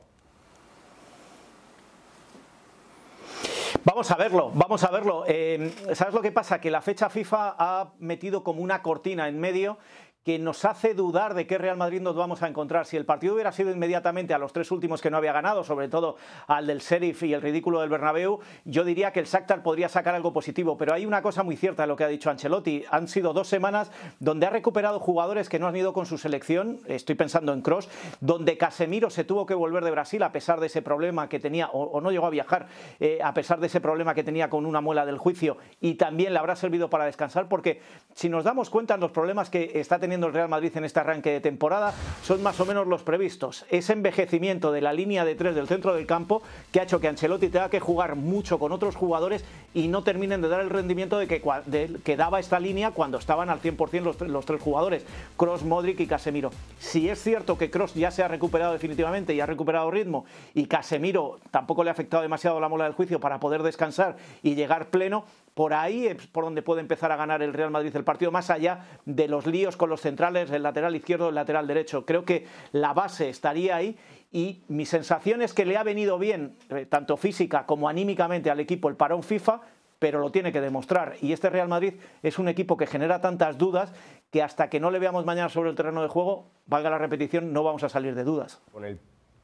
Vamos 3.87 4.11
a 4.11 4.14
verlo, 4.17 4.50
vamos 4.55 4.83
a 4.83 4.91
verlo. 4.91 5.25
Eh, 5.26 5.71
¿Sabes 5.93 6.14
lo 6.14 6.23
que 6.23 6.33
pasa? 6.33 6.59
Que 6.59 6.71
la 6.71 6.81
fecha 6.81 7.11
FIFA 7.11 7.55
ha 7.59 7.88
metido 7.99 8.43
como 8.43 8.62
una 8.62 8.81
cortina 8.81 9.29
en 9.29 9.38
medio 9.38 9.76
que 10.25 10.38
nos 10.38 10.64
hace 10.64 10.95
dudar 10.95 11.35
de 11.35 11.47
qué 11.47 11.59
Real 11.59 11.76
Madrid 11.76 12.00
nos 12.00 12.16
vamos 12.16 12.43
a 12.43 12.49
encontrar. 12.49 12.87
Si 12.87 12.97
el 12.97 13.04
partido 13.04 13.35
hubiera 13.35 13.52
sido 13.52 13.71
inmediatamente 13.71 14.33
a 14.33 14.38
los 14.38 14.52
tres 14.52 14.71
últimos 14.71 15.02
que 15.02 15.11
no 15.11 15.19
había 15.19 15.33
ganado, 15.33 15.64
sobre 15.64 15.88
todo 15.88 16.16
al 16.47 16.66
del 16.66 16.78
Sheriff 16.78 17.23
y 17.25 17.35
el 17.35 17.43
ridículo 17.43 17.81
del 17.81 17.90
Bernabéu, 17.90 18.40
yo 18.64 18.85
diría 18.85 19.12
que 19.12 19.21
el 19.21 19.26
Shakhtar 19.26 19.62
podría 19.62 19.88
sacar 19.88 20.14
algo 20.14 20.33
positivo. 20.33 20.78
Pero 20.78 20.95
hay 20.95 21.04
una 21.04 21.21
cosa 21.21 21.43
muy 21.43 21.57
cierta 21.57 21.83
de 21.83 21.88
lo 21.88 21.97
que 21.97 22.04
ha 22.04 22.09
dicho 22.09 22.31
Ancelotti. 22.31 22.85
Han 22.90 23.07
sido 23.07 23.35
dos 23.35 23.49
semanas 23.49 23.93
donde 24.19 24.47
ha 24.47 24.50
recuperado 24.50 24.99
jugadores 24.99 25.50
que 25.50 25.59
no 25.59 25.66
han 25.66 25.76
ido 25.76 25.93
con 25.93 26.07
su 26.07 26.16
selección. 26.16 26.81
Estoy 26.87 27.16
pensando 27.16 27.52
en 27.52 27.61
Cross, 27.61 27.90
donde 28.21 28.57
Casemiro 28.57 29.11
se 29.11 29.25
tuvo 29.25 29.45
que 29.45 29.54
volver 29.54 29.85
de 29.85 29.90
Brasil 29.90 30.23
a 30.23 30.33
pesar 30.33 30.59
de 30.59 30.69
ese 30.69 30.81
problema 30.81 31.28
que 31.28 31.38
tenía, 31.38 31.69
o, 31.69 31.83
o 31.83 32.00
no 32.00 32.11
llegó 32.11 32.26
a 32.26 32.31
viajar, 32.31 32.66
eh, 32.99 33.19
a 33.23 33.35
pesar 33.35 33.61
de 33.61 33.66
ese 33.66 33.81
problema 33.83 34.14
que 34.14 34.25
tenía 34.25 34.49
con 34.49 34.64
una 34.64 34.81
muela 34.81 35.04
del 35.04 35.19
juicio. 35.19 35.59
Y 35.83 35.97
también 35.97 36.33
le 36.33 36.38
habrá 36.38 36.57
servido 36.57 36.88
para 36.88 37.04
descansar, 37.04 37.47
porque 37.47 37.83
si 38.14 38.31
nos 38.31 38.45
damos 38.45 38.71
cuenta, 38.71 38.97
los 38.97 39.12
problemas 39.12 39.50
que 39.50 39.73
está 39.75 39.99
teniendo 39.99 40.13
el 40.23 40.33
Real 40.33 40.49
Madrid 40.49 40.73
en 40.76 40.85
este 40.85 41.00
arranque 41.00 41.30
de 41.30 41.40
temporada 41.40 41.92
son 42.23 42.42
más 42.42 42.61
o 42.61 42.66
menos 42.66 42.87
los 42.87 43.02
previstos. 43.02 43.64
Ese 43.71 43.92
envejecimiento 43.92 44.73
de 44.73 44.80
la 44.80 44.92
línea 44.92 45.25
de 45.25 45.35
tres 45.35 45.54
del 45.54 45.68
centro 45.68 45.94
del 45.94 46.06
campo 46.06 46.42
que 46.73 46.80
ha 46.80 46.85
hecho 46.85 47.00
que 47.00 47.09
Ancelotti 47.09 47.49
tenga 47.49 47.68
que 47.68 47.80
jugar 47.80 48.16
mucho 48.16 48.59
con 48.59 48.73
otros 48.73 48.97
jugadores 48.97 49.44
y 49.75 49.88
no 49.88 50.02
terminen 50.02 50.40
de 50.40 50.49
dar 50.49 50.61
el 50.61 50.71
rendimiento 50.71 51.18
de 51.18 51.26
que, 51.26 51.42
de, 51.66 51.99
que 52.04 52.16
daba 52.16 52.40
esta 52.40 52.61
línea 52.61 52.92
cuando 52.92 53.18
estaban 53.18 53.50
al 53.50 53.61
100% 53.61 54.02
los, 54.02 54.21
los 54.21 54.47
tres 54.47 54.61
jugadores, 54.61 55.04
Cross, 55.37 55.64
Modric 55.64 56.00
y 56.00 56.06
Casemiro. 56.06 56.50
Si 56.78 57.09
es 57.09 57.23
cierto 57.23 57.59
que 57.59 57.71
Cross 57.71 57.94
ya 57.94 58.11
se 58.11 58.23
ha 58.23 58.28
recuperado 58.28 58.73
definitivamente 58.73 59.35
y 59.35 59.40
ha 59.40 59.47
recuperado 59.47 59.90
ritmo 59.90 60.25
y 60.54 60.66
Casemiro 60.66 61.38
tampoco 61.50 61.85
le 61.85 61.90
ha 61.90 61.92
afectado 61.92 62.23
demasiado 62.23 62.61
la 62.61 62.68
mola 62.68 62.85
del 62.85 62.94
juicio 62.94 63.21
para 63.21 63.40
poder 63.40 63.62
descansar 63.62 64.16
y 64.42 64.54
llegar 64.54 64.87
pleno, 64.87 65.25
por 65.55 65.73
ahí 65.73 66.07
es 66.07 66.27
por 66.27 66.45
donde 66.45 66.63
puede 66.63 66.81
empezar 66.81 67.13
a 67.13 67.17
ganar 67.17 67.43
el 67.43 67.53
Real 67.53 67.71
Madrid 67.71 67.95
el 67.95 68.05
partido, 68.05 68.33
más 68.33 68.51
allá 68.51 68.87
de 69.05 69.29
los 69.29 69.47
líos 69.47 69.77
con 69.77 69.89
los 69.89 70.01
centrales, 70.01 70.51
el 70.51 70.65
lateral 70.65 70.97
izquierdo, 70.97 71.29
el 71.29 71.37
lateral 71.37 71.67
derecho. 71.67 72.05
Creo 72.05 72.25
que 72.25 72.47
la 72.73 72.93
base 72.93 73.29
estaría 73.29 73.77
ahí 73.77 73.97
y 74.33 74.65
mi 74.67 74.85
sensación 74.85 75.43
es 75.43 75.55
que 75.55 75.65
le 75.65 75.77
ha 75.77 75.85
venido 75.85 76.19
bien, 76.19 76.57
eh, 76.71 76.87
tanto 76.87 77.17
física 77.17 77.67
como 77.67 77.89
anímicamente 77.89 78.51
al 78.51 78.59
equipo 78.59 78.89
el 78.89 78.97
parón 78.97 79.23
FIFA, 79.23 79.61
pero 80.01 80.19
lo 80.19 80.33
tiene 80.33 80.53
que 80.53 80.61
demostrar. 80.61 81.15
Y 81.23 81.33
este 81.33 81.51
Real 81.51 81.69
Madrid 81.69 81.95
es 82.23 82.39
un 82.41 82.49
equipo 82.49 82.77
que 82.77 82.87
genera 82.89 83.21
tantas 83.21 83.57
dudas 83.57 83.93
que 84.31 84.43
hasta 84.43 84.69
que 84.69 84.81
no 84.81 84.91
le 84.91 84.99
veamos 84.99 85.25
mañana 85.25 85.49
sobre 85.49 85.71
el 85.71 85.77
terreno 85.77 86.03
de 86.03 86.09
juego, 86.09 86.51
valga 86.67 86.91
la 86.91 86.99
repetición, 86.99 87.53
no 87.53 87.63
vamos 87.63 87.85
a 87.85 87.89
salir 87.89 88.17
de 88.17 88.25
dudas. 88.25 88.61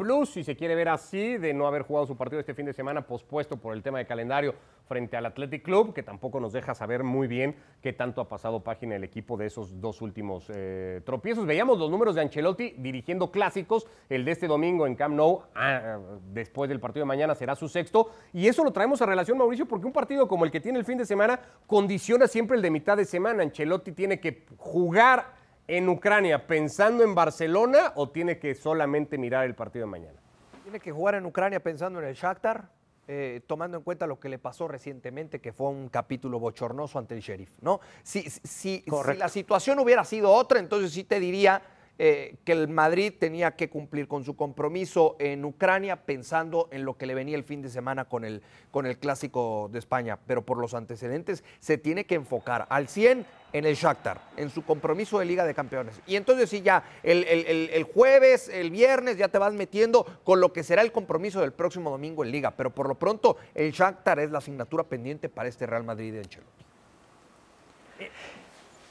Plus, 0.00 0.30
si 0.30 0.44
se 0.44 0.56
quiere 0.56 0.74
ver 0.74 0.88
así, 0.88 1.36
de 1.36 1.52
no 1.52 1.66
haber 1.66 1.82
jugado 1.82 2.06
su 2.06 2.16
partido 2.16 2.40
este 2.40 2.54
fin 2.54 2.64
de 2.64 2.72
semana 2.72 3.06
pospuesto 3.06 3.58
por 3.58 3.74
el 3.74 3.82
tema 3.82 3.98
de 3.98 4.06
calendario 4.06 4.54
frente 4.88 5.14
al 5.14 5.26
Athletic 5.26 5.62
Club, 5.62 5.92
que 5.92 6.02
tampoco 6.02 6.40
nos 6.40 6.54
deja 6.54 6.74
saber 6.74 7.04
muy 7.04 7.28
bien 7.28 7.54
qué 7.82 7.92
tanto 7.92 8.22
ha 8.22 8.28
pasado 8.28 8.64
página 8.64 8.96
el 8.96 9.04
equipo 9.04 9.36
de 9.36 9.44
esos 9.44 9.78
dos 9.78 10.00
últimos 10.00 10.46
eh, 10.48 11.02
tropiezos. 11.04 11.44
Veíamos 11.44 11.78
los 11.78 11.90
números 11.90 12.14
de 12.14 12.22
Ancelotti 12.22 12.76
dirigiendo 12.78 13.30
clásicos, 13.30 13.86
el 14.08 14.24
de 14.24 14.32
este 14.32 14.46
domingo 14.46 14.86
en 14.86 14.94
Camp 14.94 15.14
Nou, 15.14 15.42
ah, 15.54 15.98
después 16.32 16.70
del 16.70 16.80
partido 16.80 17.02
de 17.02 17.08
mañana 17.08 17.34
será 17.34 17.54
su 17.54 17.68
sexto, 17.68 18.08
y 18.32 18.48
eso 18.48 18.64
lo 18.64 18.72
traemos 18.72 19.02
a 19.02 19.06
relación, 19.06 19.36
Mauricio, 19.36 19.66
porque 19.66 19.86
un 19.86 19.92
partido 19.92 20.26
como 20.26 20.46
el 20.46 20.50
que 20.50 20.60
tiene 20.60 20.78
el 20.78 20.86
fin 20.86 20.96
de 20.96 21.04
semana 21.04 21.38
condiciona 21.66 22.26
siempre 22.26 22.56
el 22.56 22.62
de 22.62 22.70
mitad 22.70 22.96
de 22.96 23.04
semana. 23.04 23.42
Ancelotti 23.42 23.92
tiene 23.92 24.18
que 24.18 24.46
jugar 24.56 25.39
en 25.70 25.88
Ucrania 25.88 26.48
pensando 26.48 27.04
en 27.04 27.14
Barcelona 27.14 27.92
o 27.94 28.08
tiene 28.08 28.40
que 28.40 28.56
solamente 28.56 29.16
mirar 29.18 29.46
el 29.46 29.54
partido 29.54 29.86
de 29.86 29.90
mañana? 29.90 30.18
Tiene 30.64 30.80
que 30.80 30.90
jugar 30.90 31.14
en 31.14 31.24
Ucrania 31.24 31.60
pensando 31.62 32.00
en 32.00 32.06
el 32.06 32.14
Shakhtar, 32.14 32.68
eh, 33.06 33.40
tomando 33.46 33.76
en 33.76 33.84
cuenta 33.84 34.08
lo 34.08 34.18
que 34.18 34.28
le 34.28 34.40
pasó 34.40 34.66
recientemente, 34.66 35.40
que 35.40 35.52
fue 35.52 35.68
un 35.68 35.88
capítulo 35.88 36.40
bochornoso 36.40 36.98
ante 36.98 37.14
el 37.14 37.20
Sheriff. 37.20 37.50
¿no? 37.60 37.78
Si, 38.02 38.22
si, 38.22 38.84
si 38.84 38.84
la 39.16 39.28
situación 39.28 39.78
hubiera 39.78 40.04
sido 40.04 40.32
otra, 40.32 40.58
entonces 40.58 40.90
sí 40.90 41.04
te 41.04 41.20
diría 41.20 41.62
eh, 42.02 42.36
que 42.44 42.52
el 42.52 42.66
Madrid 42.66 43.12
tenía 43.16 43.52
que 43.56 43.68
cumplir 43.68 44.08
con 44.08 44.24
su 44.24 44.34
compromiso 44.34 45.16
en 45.20 45.44
Ucrania 45.44 46.04
pensando 46.04 46.68
en 46.72 46.84
lo 46.84 46.96
que 46.96 47.06
le 47.06 47.14
venía 47.14 47.36
el 47.36 47.44
fin 47.44 47.62
de 47.62 47.68
semana 47.68 48.06
con 48.06 48.24
el, 48.24 48.42
con 48.72 48.86
el 48.86 48.98
Clásico 48.98 49.68
de 49.70 49.78
España. 49.78 50.18
Pero 50.26 50.44
por 50.44 50.58
los 50.58 50.74
antecedentes 50.74 51.44
se 51.60 51.78
tiene 51.78 52.06
que 52.06 52.16
enfocar 52.16 52.66
al 52.70 52.88
100 52.88 53.24
en 53.52 53.64
el 53.64 53.74
Shakhtar, 53.74 54.20
en 54.36 54.50
su 54.50 54.62
compromiso 54.64 55.18
de 55.18 55.24
Liga 55.24 55.44
de 55.44 55.54
Campeones. 55.54 56.00
Y 56.06 56.16
entonces 56.16 56.50
sí, 56.50 56.62
ya 56.62 56.82
el, 57.02 57.24
el, 57.24 57.70
el, 57.72 57.82
jueves, 57.84 58.48
el 58.48 58.70
viernes, 58.70 59.16
ya 59.16 59.28
te 59.28 59.38
vas 59.38 59.52
metiendo 59.52 60.06
con 60.24 60.40
lo 60.40 60.52
que 60.52 60.62
será 60.62 60.82
el 60.82 60.92
compromiso 60.92 61.40
del 61.40 61.52
próximo 61.52 61.90
domingo 61.90 62.24
en 62.24 62.30
Liga. 62.30 62.52
Pero 62.52 62.70
por 62.70 62.88
lo 62.88 62.94
pronto, 62.94 63.36
el 63.54 63.72
Shakhtar 63.72 64.20
es 64.20 64.30
la 64.30 64.38
asignatura 64.38 64.84
pendiente 64.84 65.28
para 65.28 65.48
este 65.48 65.66
Real 65.66 65.84
Madrid 65.84 66.12
de 66.12 66.18
Ancelotti. 66.20 66.64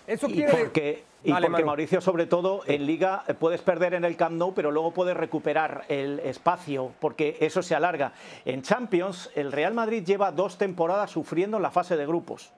Eso 0.08 0.28
quiere... 0.28 0.52
Y 0.52 0.56
porque, 0.56 1.04
y 1.24 1.32
vale, 1.32 1.48
porque 1.48 1.66
Mauricio, 1.66 2.02
sobre 2.02 2.26
todo, 2.26 2.62
en 2.66 2.86
Liga 2.86 3.24
eh, 3.28 3.36
puedes 3.36 3.62
perder 3.62 3.94
en 3.94 4.06
el 4.06 4.16
Camp 4.16 4.36
Nou, 4.36 4.54
pero 4.54 4.72
luego 4.72 4.92
puedes 4.92 5.16
recuperar 5.16 5.86
el 5.88 6.20
espacio, 6.20 6.94
porque 7.00 7.38
eso 7.40 7.62
se 7.62 7.76
alarga. 7.76 8.14
En 8.44 8.64
Champions, 8.64 9.30
el 9.36 9.52
Real 9.52 9.74
Madrid 9.74 10.04
lleva 10.04 10.32
dos 10.32 10.58
temporadas 10.58 11.12
sufriendo 11.12 11.58
en 11.58 11.64
la 11.64 11.70
fase 11.70 11.96
de 11.96 12.08
grupos 12.08 12.52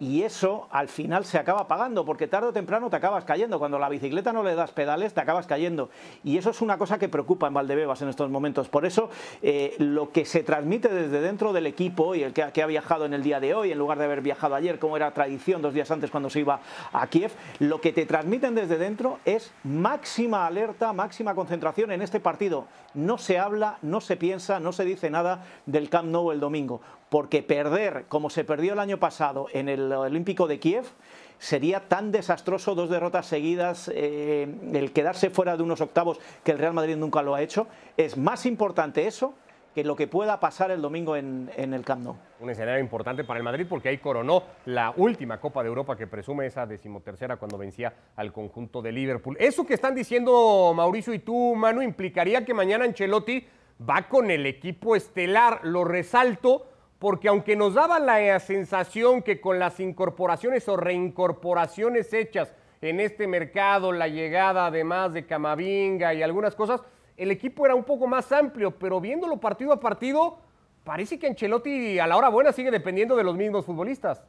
y 0.00 0.22
eso 0.22 0.68
al 0.70 0.88
final 0.88 1.24
se 1.24 1.38
acaba 1.38 1.66
pagando, 1.66 2.04
porque 2.04 2.28
tarde 2.28 2.48
o 2.48 2.52
temprano 2.52 2.88
te 2.90 2.96
acabas 2.96 3.24
cayendo. 3.24 3.58
Cuando 3.58 3.78
la 3.78 3.88
bicicleta 3.88 4.32
no 4.32 4.42
le 4.42 4.54
das 4.54 4.70
pedales, 4.70 5.14
te 5.14 5.20
acabas 5.20 5.46
cayendo. 5.46 5.90
Y 6.22 6.38
eso 6.38 6.50
es 6.50 6.60
una 6.60 6.78
cosa 6.78 6.98
que 6.98 7.08
preocupa 7.08 7.48
en 7.48 7.54
Valdebebas 7.54 8.02
en 8.02 8.08
estos 8.08 8.30
momentos. 8.30 8.68
Por 8.68 8.86
eso, 8.86 9.10
eh, 9.42 9.74
lo 9.78 10.12
que 10.12 10.24
se 10.24 10.42
transmite 10.42 10.88
desde 10.88 11.20
dentro 11.20 11.52
del 11.52 11.66
equipo 11.66 12.14
y 12.14 12.22
el 12.22 12.32
que, 12.32 12.46
que, 12.52 12.62
ha 12.62 12.66
viajado 12.66 13.06
en 13.06 13.14
el 13.14 13.22
día 13.22 13.40
de 13.40 13.54
hoy, 13.54 13.72
en 13.72 13.78
lugar 13.78 13.98
de 13.98 14.04
haber 14.04 14.20
viajado 14.20 14.54
ayer, 14.54 14.78
como 14.78 14.96
era 14.96 15.10
tradición 15.12 15.62
dos 15.62 15.74
días 15.74 15.90
antes 15.90 16.10
cuando 16.10 16.30
se 16.30 16.40
iba 16.40 16.60
a 16.92 17.06
Kiev, 17.08 17.32
lo 17.58 17.80
que 17.80 17.92
te 17.92 18.06
transmiten 18.06 18.54
desde 18.54 18.78
dentro 18.78 19.18
es 19.24 19.52
máxima 19.64 20.46
alerta, 20.46 20.92
máxima 20.92 21.34
concentración 21.34 21.90
en 21.90 22.02
este 22.02 22.20
partido. 22.20 22.66
No 22.94 23.18
se 23.18 23.38
habla, 23.38 23.78
no 23.82 24.00
se 24.00 24.16
piensa, 24.16 24.60
no 24.60 24.72
se 24.72 24.84
dice 24.84 25.10
nada 25.10 25.44
del 25.66 25.90
Camp 25.90 26.08
Nou 26.08 26.30
el 26.30 26.40
domingo 26.40 26.80
porque 27.08 27.42
perder 27.42 28.04
como 28.08 28.30
se 28.30 28.44
perdió 28.44 28.74
el 28.74 28.78
año 28.78 28.98
pasado 28.98 29.46
en 29.52 29.68
el 29.68 29.92
Olímpico 29.92 30.46
de 30.46 30.58
Kiev 30.58 30.84
sería 31.38 31.88
tan 31.88 32.10
desastroso, 32.10 32.74
dos 32.74 32.90
derrotas 32.90 33.26
seguidas, 33.26 33.90
eh, 33.94 34.48
el 34.72 34.92
quedarse 34.92 35.30
fuera 35.30 35.56
de 35.56 35.62
unos 35.62 35.80
octavos 35.80 36.18
que 36.44 36.52
el 36.52 36.58
Real 36.58 36.72
Madrid 36.72 36.96
nunca 36.96 37.22
lo 37.22 37.34
ha 37.34 37.42
hecho, 37.42 37.68
es 37.96 38.16
más 38.16 38.44
importante 38.44 39.06
eso 39.06 39.34
que 39.74 39.84
lo 39.84 39.94
que 39.94 40.08
pueda 40.08 40.40
pasar 40.40 40.72
el 40.72 40.82
domingo 40.82 41.14
en, 41.14 41.50
el 41.56 41.84
Camp 41.84 42.02
Nou. 42.02 42.16
Un 42.40 42.50
escenario 42.50 42.80
importante 42.80 43.22
para 43.22 43.38
el 43.38 43.44
Madrid 43.44 43.66
porque 43.68 43.88
ahí 43.88 43.98
coronó 43.98 44.42
la 44.64 44.92
última 44.96 45.40
Copa 45.40 45.62
de 45.62 45.68
Europa 45.68 45.96
que 45.96 46.08
presume 46.08 46.46
esa 46.46 46.66
decimotercera 46.66 47.36
cuando 47.36 47.58
vencía 47.58 47.94
al 48.16 48.32
conjunto 48.32 48.82
de 48.82 48.90
Liverpool. 48.90 49.36
Eso 49.38 49.64
que 49.64 49.74
están 49.74 49.94
diciendo 49.94 50.72
Mauricio 50.74 51.14
y 51.14 51.20
tú, 51.20 51.54
Manu, 51.54 51.82
implicaría 51.82 52.44
que 52.44 52.54
mañana 52.54 52.86
Ancelotti 52.86 53.46
va 53.88 54.08
con 54.08 54.32
el 54.32 54.46
equipo 54.46 54.96
estelar, 54.96 55.60
lo 55.62 55.84
resalto, 55.84 56.66
porque 56.98 57.28
aunque 57.28 57.54
nos 57.54 57.74
daba 57.74 58.00
la 58.00 58.38
sensación 58.40 59.22
que 59.22 59.40
con 59.40 59.58
las 59.58 59.78
incorporaciones 59.80 60.68
o 60.68 60.76
reincorporaciones 60.76 62.12
hechas 62.12 62.52
en 62.80 63.00
este 63.00 63.26
mercado, 63.26 63.92
la 63.92 64.08
llegada 64.08 64.66
además 64.66 65.12
de 65.12 65.26
Camavinga 65.26 66.14
y 66.14 66.22
algunas 66.22 66.54
cosas, 66.54 66.82
el 67.16 67.30
equipo 67.30 67.66
era 67.66 67.74
un 67.74 67.84
poco 67.84 68.06
más 68.06 68.30
amplio, 68.32 68.78
pero 68.78 69.00
viéndolo 69.00 69.38
partido 69.38 69.72
a 69.72 69.80
partido, 69.80 70.38
parece 70.84 71.18
que 71.18 71.26
Ancelotti 71.26 71.98
a 71.98 72.06
la 72.06 72.16
hora 72.16 72.28
buena 72.28 72.52
sigue 72.52 72.70
dependiendo 72.70 73.16
de 73.16 73.24
los 73.24 73.36
mismos 73.36 73.64
futbolistas. 73.64 74.22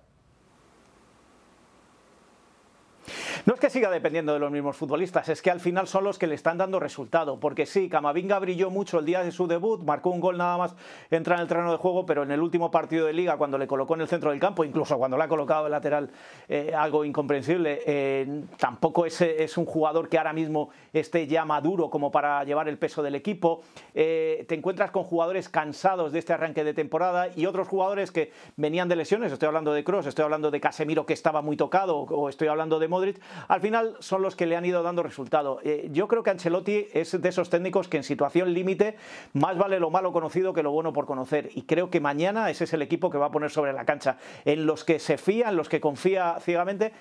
No 3.46 3.54
es 3.54 3.60
que 3.60 3.70
siga 3.70 3.90
dependiendo 3.90 4.34
de 4.34 4.40
los 4.40 4.52
mismos 4.52 4.76
futbolistas, 4.76 5.30
es 5.30 5.42
que 5.42 5.52
al 5.52 5.60
final 5.60 5.88
son 5.88 6.04
los 6.04 6.18
que 6.18 6.28
le 6.28 6.36
están 6.36 6.58
dando 6.58 6.80
resultado. 6.80 7.40
Porque 7.40 7.66
sí, 7.66 7.90
Camavinga 7.90 8.38
brilló 8.40 8.70
mucho 8.70 9.00
el 9.00 9.06
día 9.06 9.24
de 9.24 9.32
su 9.32 9.48
debut, 9.48 9.82
marcó 9.84 10.10
un 10.10 10.20
gol 10.20 10.38
nada 10.38 10.58
más 10.58 10.76
entrar 11.10 11.38
en 11.38 11.44
el 11.44 11.48
terreno 11.48 11.72
de 11.72 11.78
juego, 11.78 12.06
pero 12.06 12.24
en 12.24 12.32
el 12.32 12.42
último 12.42 12.70
partido 12.70 13.06
de 13.06 13.14
liga, 13.14 13.38
cuando 13.38 13.58
le 13.58 13.68
colocó 13.68 13.96
en 13.96 14.02
el 14.02 14.08
centro 14.08 14.32
del 14.32 14.40
campo, 14.40 14.64
incluso 14.64 14.98
cuando 14.98 15.18
le 15.18 15.24
ha 15.24 15.28
colocado 15.28 15.66
de 15.66 15.70
lateral, 15.70 16.10
eh, 16.48 16.74
algo 16.76 17.06
incomprensible, 17.06 17.82
eh, 17.86 18.44
tampoco 18.58 19.06
es, 19.06 19.22
es, 19.22 19.58
un 19.58 19.66
jugador 19.66 20.10
que 20.10 20.18
ahora 20.18 20.34
mismo 20.34 20.70
esté 20.94 21.28
ya 21.28 21.46
maduro 21.46 21.90
como 21.90 22.12
para 22.12 22.44
llevar 22.44 22.68
el 22.68 22.78
peso 22.78 23.02
del 23.02 23.16
equipo. 23.16 23.62
Eh, 23.94 24.46
te 24.48 24.56
encuentras 24.56 24.92
con 24.92 25.04
jugadores 25.04 25.50
cansados 25.50 26.12
de 26.12 26.20
este 26.20 26.34
arranque 26.34 26.64
de 26.64 26.74
temporada 26.74 27.30
y 27.36 27.46
otros 27.46 27.68
jugadores 27.68 28.12
que 28.12 28.32
venían 28.58 28.90
de 28.90 28.96
lesiones. 28.96 29.32
Estoy 29.32 29.48
hablando 29.48 29.74
de 29.74 29.84
Cross, 29.84 30.08
estoy 30.08 30.24
hablando 30.24 30.52
de 30.52 30.60
Casemiro 30.60 31.06
que 31.06 31.14
estaba 31.14 31.42
muy 31.42 31.58
tocado, 31.58 31.98
o 32.00 32.30
estoy 32.30 32.48
hablando 32.48 32.80
de 32.80 32.88
Modric 32.88 33.20
al 33.48 33.62
final 33.62 33.96
son 34.00 34.22
los 34.22 34.36
que 34.36 34.46
le 34.46 34.56
han 34.56 34.66
ido 34.66 34.84
dando 34.84 35.04
resultado. 35.04 35.60
Eh, 35.64 35.90
yo 35.92 36.08
creo 36.08 36.24
que 36.24 36.30
Ancelotti 36.30 36.88
es 36.94 37.20
de 37.20 37.30
esos 37.30 37.50
técnicos 37.50 37.88
que 37.88 37.98
en 37.98 38.04
situación 38.04 38.54
límite 38.54 38.98
más 39.34 39.58
vale 39.58 39.80
lo 39.80 39.90
malo 39.90 40.12
conocido 40.12 40.54
que 40.54 40.64
lo 40.64 40.72
bueno 40.72 40.94
por 40.94 41.06
conocer. 41.06 41.50
Y 41.56 41.64
creo 41.64 41.90
que 41.90 42.00
mañana 42.00 42.50
ese 42.50 42.66
es 42.66 42.74
el 42.74 42.82
equipo 42.82 43.10
que 43.10 43.18
va 43.18 43.28
a 43.28 43.32
poner 43.32 43.50
sobre 43.52 43.74
la 43.74 43.86
cancha, 43.86 44.18
en 44.46 44.66
los 44.66 44.84
que 44.84 45.00
se 45.00 45.18
fía, 45.18 45.50
en 45.50 45.56
los 45.56 45.70
que 45.70 45.80
confía 45.80 46.38
ciegamente 46.42 46.94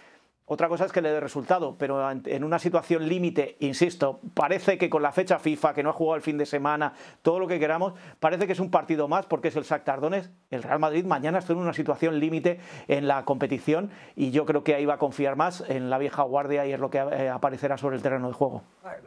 otra 0.50 0.68
cosa 0.68 0.86
es 0.86 0.92
que 0.92 1.02
le 1.02 1.10
dé 1.10 1.20
resultado, 1.20 1.76
pero 1.76 2.10
en 2.10 2.42
una 2.42 2.58
situación 2.58 3.06
límite, 3.06 3.58
insisto, 3.60 4.20
parece 4.32 4.78
que 4.78 4.88
con 4.88 5.02
la 5.02 5.12
fecha 5.12 5.38
FIFA, 5.38 5.74
que 5.74 5.82
no 5.82 5.90
ha 5.90 5.92
jugado 5.92 6.16
el 6.16 6.22
fin 6.22 6.38
de 6.38 6.46
semana, 6.46 6.94
todo 7.20 7.38
lo 7.38 7.46
que 7.46 7.58
queramos, 7.58 7.92
parece 8.18 8.46
que 8.46 8.54
es 8.54 8.60
un 8.60 8.70
partido 8.70 9.08
más 9.08 9.26
porque 9.26 9.48
es 9.48 9.56
el 9.56 9.66
Sac 9.66 9.84
Tardones. 9.84 10.30
El 10.50 10.62
Real 10.62 10.78
Madrid 10.78 11.04
mañana 11.04 11.40
está 11.40 11.52
en 11.52 11.58
una 11.58 11.74
situación 11.74 12.18
límite 12.18 12.58
en 12.86 13.06
la 13.06 13.26
competición 13.26 13.90
y 14.16 14.30
yo 14.30 14.46
creo 14.46 14.64
que 14.64 14.74
ahí 14.74 14.86
va 14.86 14.94
a 14.94 14.98
confiar 14.98 15.36
más 15.36 15.62
en 15.68 15.90
la 15.90 15.98
vieja 15.98 16.22
guardia 16.22 16.64
y 16.64 16.72
es 16.72 16.80
lo 16.80 16.88
que 16.88 16.96
eh, 16.96 17.28
aparecerá 17.28 17.76
sobre 17.76 17.96
el 17.96 18.02
terreno 18.02 18.28
de 18.28 18.32
juego. 18.32 18.62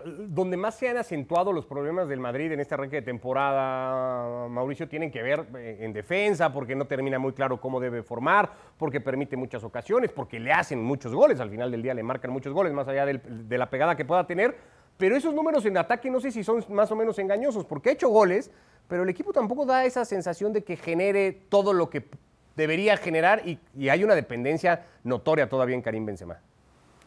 Donde 0.05 0.55
más 0.55 0.75
se 0.75 0.89
han 0.89 0.97
acentuado 0.97 1.51
los 1.51 1.65
problemas 1.65 2.07
del 2.07 2.19
Madrid 2.19 2.51
en 2.51 2.59
este 2.59 2.75
arranque 2.75 2.97
de 2.97 3.01
temporada, 3.01 4.49
Mauricio, 4.49 4.87
tienen 4.87 5.09
que 5.09 5.23
ver 5.23 5.47
eh, 5.55 5.79
en 5.79 5.93
defensa, 5.93 6.53
porque 6.53 6.75
no 6.75 6.85
termina 6.85 7.17
muy 7.17 7.33
claro 7.33 7.59
cómo 7.59 7.79
debe 7.79 8.03
formar, 8.03 8.51
porque 8.77 9.01
permite 9.01 9.35
muchas 9.35 9.63
ocasiones, 9.63 10.11
porque 10.11 10.39
le 10.39 10.53
hacen 10.53 10.83
muchos 10.83 11.11
goles 11.11 11.39
al 11.39 11.49
final 11.49 11.71
del 11.71 11.81
día 11.81 11.95
le 11.95 12.03
marcan 12.03 12.29
muchos 12.29 12.53
goles, 12.53 12.71
más 12.71 12.87
allá 12.87 13.07
de 13.07 13.57
la 13.57 13.67
pegada 13.67 13.95
que 13.95 14.05
pueda 14.05 14.27
tener. 14.27 14.55
Pero 15.01 15.15
esos 15.15 15.33
números 15.33 15.65
en 15.65 15.75
ataque 15.79 16.11
no 16.11 16.19
sé 16.19 16.29
si 16.31 16.43
son 16.43 16.63
más 16.69 16.91
o 16.91 16.95
menos 16.95 17.17
engañosos, 17.17 17.65
porque 17.65 17.89
ha 17.89 17.93
hecho 17.93 18.09
goles, 18.09 18.51
pero 18.87 19.01
el 19.01 19.09
equipo 19.09 19.33
tampoco 19.33 19.65
da 19.65 19.83
esa 19.83 20.05
sensación 20.05 20.53
de 20.53 20.63
que 20.63 20.77
genere 20.77 21.31
todo 21.49 21.73
lo 21.73 21.89
que 21.89 22.05
debería 22.55 22.95
generar 22.97 23.41
y, 23.43 23.57
hay 23.89 24.03
una 24.03 24.13
dependencia 24.13 24.85
notoria 25.03 25.49
todavía 25.49 25.73
en 25.73 25.81
Karim 25.81 26.05
Benzema. 26.05 26.37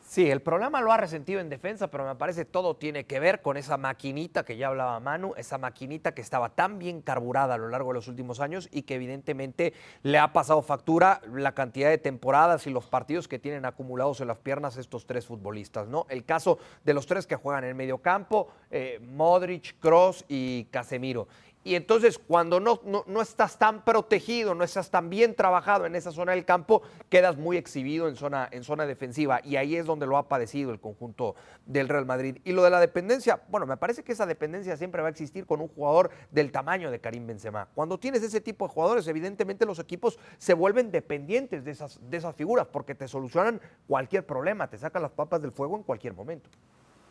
Sí, 0.07 0.31
el 0.31 0.43
problema 0.43 0.83
lo 0.83 0.93
ha 0.93 0.99
resentido 0.99 1.41
en 1.41 1.49
defensa, 1.49 1.89
pero 1.89 2.05
me 2.05 2.15
parece 2.15 2.45
todo 2.45 2.77
tiene 2.77 3.05
que 3.05 3.19
ver 3.21 3.41
con 3.41 3.57
esa 3.57 3.79
maquinita 3.79 4.45
que 4.45 4.59
ya 4.59 4.69
hablaba 4.69 5.01
Manu, 5.01 5.33
esa 5.39 5.57
maquinita 5.57 6.13
que 6.13 6.21
estaba 6.21 6.51
tan 6.51 6.79
bien 6.79 7.01
carburada 7.01 7.55
a 7.55 7.59
lo 7.59 7.71
largo 7.71 7.89
de 7.89 7.95
los 7.95 8.07
últimos 8.07 8.39
años 8.39 8.69
y 8.71 8.83
que 8.83 8.97
evidentemente 8.97 9.73
le 10.03 10.19
ha 10.19 10.33
pasado 10.35 10.61
factura 10.61 11.23
la 11.33 11.53
cantidad 11.53 11.89
de 11.89 11.97
temporadas 11.97 12.67
y 12.67 12.71
los 12.71 12.85
partidos 12.85 13.29
que 13.29 13.39
tienen 13.39 13.65
acumulados 13.65 14.21
en 14.21 14.29
las 14.29 14.39
piernas 14.39 14.77
estos 14.77 15.07
tres 15.07 15.25
futbolistas, 15.25 15.89
¿no? 15.89 16.07
El 16.11 16.25
caso 16.27 16.59
de 16.85 16.93
los 16.93 17.07
tres 17.07 17.27
que 17.27 17.37
juegan 17.37 17.65
en 17.65 17.71
el 17.71 17.75
medio 17.75 17.99
campo, 17.99 18.49
eh, 18.71 19.01
Modric, 19.03 19.81
Cross 19.81 20.27
y 20.29 20.65
Casemiro. 20.65 21.29
Y 21.65 21.77
entonces 21.77 22.19
cuando 22.19 22.61
no, 22.61 22.83
no, 22.85 23.23
estás 23.23 23.59
tan 23.59 23.85
protegido, 23.85 24.55
no 24.55 24.65
estás 24.65 24.91
tan 24.91 25.09
bien 25.09 25.35
trabajado 25.35 25.87
en 25.87 25.97
esa 25.97 26.13
zona 26.13 26.33
del 26.33 26.45
campo, 26.45 26.83
quedas 27.09 27.39
muy 27.39 27.57
exhibido 27.57 28.07
en 28.07 28.17
zona, 28.17 28.47
en 28.53 28.65
zona 28.65 28.85
defensiva. 28.85 29.41
Y 29.43 29.57
ahí 29.57 29.75
es 29.75 29.87
donde 29.87 30.07
lo 30.07 30.19
ha 30.19 30.29
padecido 30.29 30.73
el 30.73 30.79
conjunto 30.79 31.35
del 31.65 31.89
Real 31.89 32.05
Madrid. 32.05 32.37
Y 32.45 32.53
lo 32.53 32.63
de 32.63 32.69
la 32.69 32.81
dependencia, 32.81 33.41
bueno, 33.49 33.65
me 33.65 33.79
parece 33.79 34.03
que 34.05 34.13
esa 34.13 34.27
dependencia 34.27 34.77
siempre 34.77 35.01
va 35.01 35.09
a 35.09 35.11
existir 35.11 35.47
con 35.47 35.63
un 35.63 35.69
jugador 35.69 36.11
del 36.31 36.53
tamaño 36.53 36.91
de 36.91 37.01
Karim 37.01 37.27
Benzema. 37.27 37.67
Cuando 37.75 37.99
tienes 37.99 38.23
ese 38.23 38.43
tipo 38.43 38.69
de 38.69 38.75
jugadores, 38.75 39.09
evidentemente 39.09 39.65
los 39.65 39.79
equipos 39.79 40.19
se 40.37 40.53
vuelven 40.53 40.91
dependientes 40.91 41.65
de 41.65 41.71
esas, 41.71 41.99
de 42.11 42.19
esas 42.19 42.37
figuras 42.37 42.67
porque 42.71 42.95
te 42.95 43.09
solucionan 43.09 43.59
cualquier 43.89 44.27
problema, 44.27 44.69
te 44.69 44.77
sacan 44.77 45.01
las 45.01 45.13
papas 45.13 45.41
del 45.41 45.53
fuego 45.53 45.77
en 45.77 45.83
cualquier 45.83 46.13
momento 46.13 46.51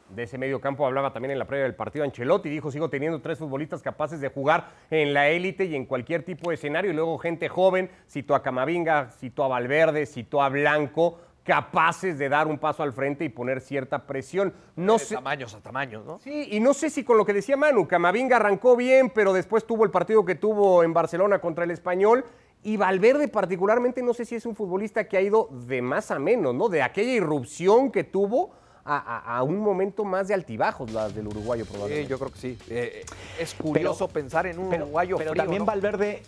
de 0.09 0.23
ese 0.23 0.37
medio 0.37 0.61
campo 0.61 0.85
hablaba 0.85 1.13
también 1.13 1.31
en 1.31 1.39
la 1.39 1.45
previa 1.45 1.63
del 1.63 1.75
partido 1.75 2.05
Ancelotti, 2.05 2.49
dijo, 2.49 2.71
sigo 2.71 2.89
teniendo 2.89 3.21
tres 3.21 3.39
futbolistas 3.39 3.81
capaces 3.81 4.21
de 4.21 4.29
jugar 4.29 4.69
en 4.89 5.13
la 5.13 5.29
élite 5.29 5.65
y 5.65 5.75
en 5.75 5.85
cualquier 5.85 6.23
tipo 6.23 6.49
de 6.49 6.55
escenario, 6.55 6.91
y 6.91 6.93
luego 6.93 7.17
gente 7.17 7.49
joven, 7.49 7.89
citó 8.07 8.35
a 8.35 8.43
Camavinga, 8.43 9.09
citó 9.11 9.43
a 9.43 9.47
Valverde, 9.47 10.05
citó 10.05 10.41
a 10.41 10.49
Blanco, 10.49 11.19
capaces 11.43 12.17
de 12.17 12.29
dar 12.29 12.47
un 12.47 12.57
paso 12.57 12.83
al 12.83 12.93
frente 12.93 13.25
y 13.25 13.29
poner 13.29 13.59
cierta 13.59 14.05
presión. 14.07 14.53
No 14.75 14.97
de 14.97 15.05
tamaños 15.05 15.53
a 15.53 15.61
tamaños, 15.61 16.05
¿no? 16.05 16.19
Sí, 16.19 16.47
y 16.51 16.59
no 16.59 16.73
sé 16.73 16.89
si 16.89 17.03
con 17.03 17.17
lo 17.17 17.25
que 17.25 17.33
decía 17.33 17.57
Manu, 17.57 17.87
Camavinga 17.87 18.37
arrancó 18.37 18.75
bien, 18.75 19.09
pero 19.09 19.33
después 19.33 19.65
tuvo 19.65 19.83
el 19.83 19.91
partido 19.91 20.23
que 20.23 20.35
tuvo 20.35 20.83
en 20.83 20.93
Barcelona 20.93 21.39
contra 21.39 21.65
el 21.65 21.71
Español 21.71 22.23
y 22.63 22.77
Valverde 22.77 23.27
particularmente 23.27 24.01
no 24.01 24.13
sé 24.13 24.23
si 24.23 24.35
es 24.35 24.45
un 24.45 24.55
futbolista 24.55 25.07
que 25.07 25.17
ha 25.17 25.21
ido 25.21 25.49
de 25.51 25.81
más 25.81 26.11
a 26.11 26.19
menos, 26.19 26.55
¿no? 26.55 26.69
De 26.69 26.81
aquella 26.81 27.11
irrupción 27.11 27.91
que 27.91 28.05
tuvo 28.05 28.51
a, 28.85 29.43
un 29.43 29.59
momento 29.59 30.03
más 30.03 30.27
de 30.27 30.33
altibajos 30.33 30.91
las 30.91 31.15
del 31.15 31.27
uruguayo 31.27 31.65
probablemente. 31.65 32.05
Sí, 32.05 32.09
yo 32.09 32.19
creo 32.19 32.31
que 32.31 32.39
sí. 32.39 32.57
Eh, 32.69 33.05
es 33.39 33.53
curioso 33.53 34.07
pensar 34.07 34.45
en 34.47 34.59
un 34.59 34.73
uruguayo 34.73 35.17
pero 35.17 35.33
también 35.33 35.65
Valverde... 35.65 36.23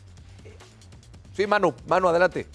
Sí, 1.34 1.48
Manu, 1.48 1.74
Manu, 1.88 2.08
adelante. 2.08 2.48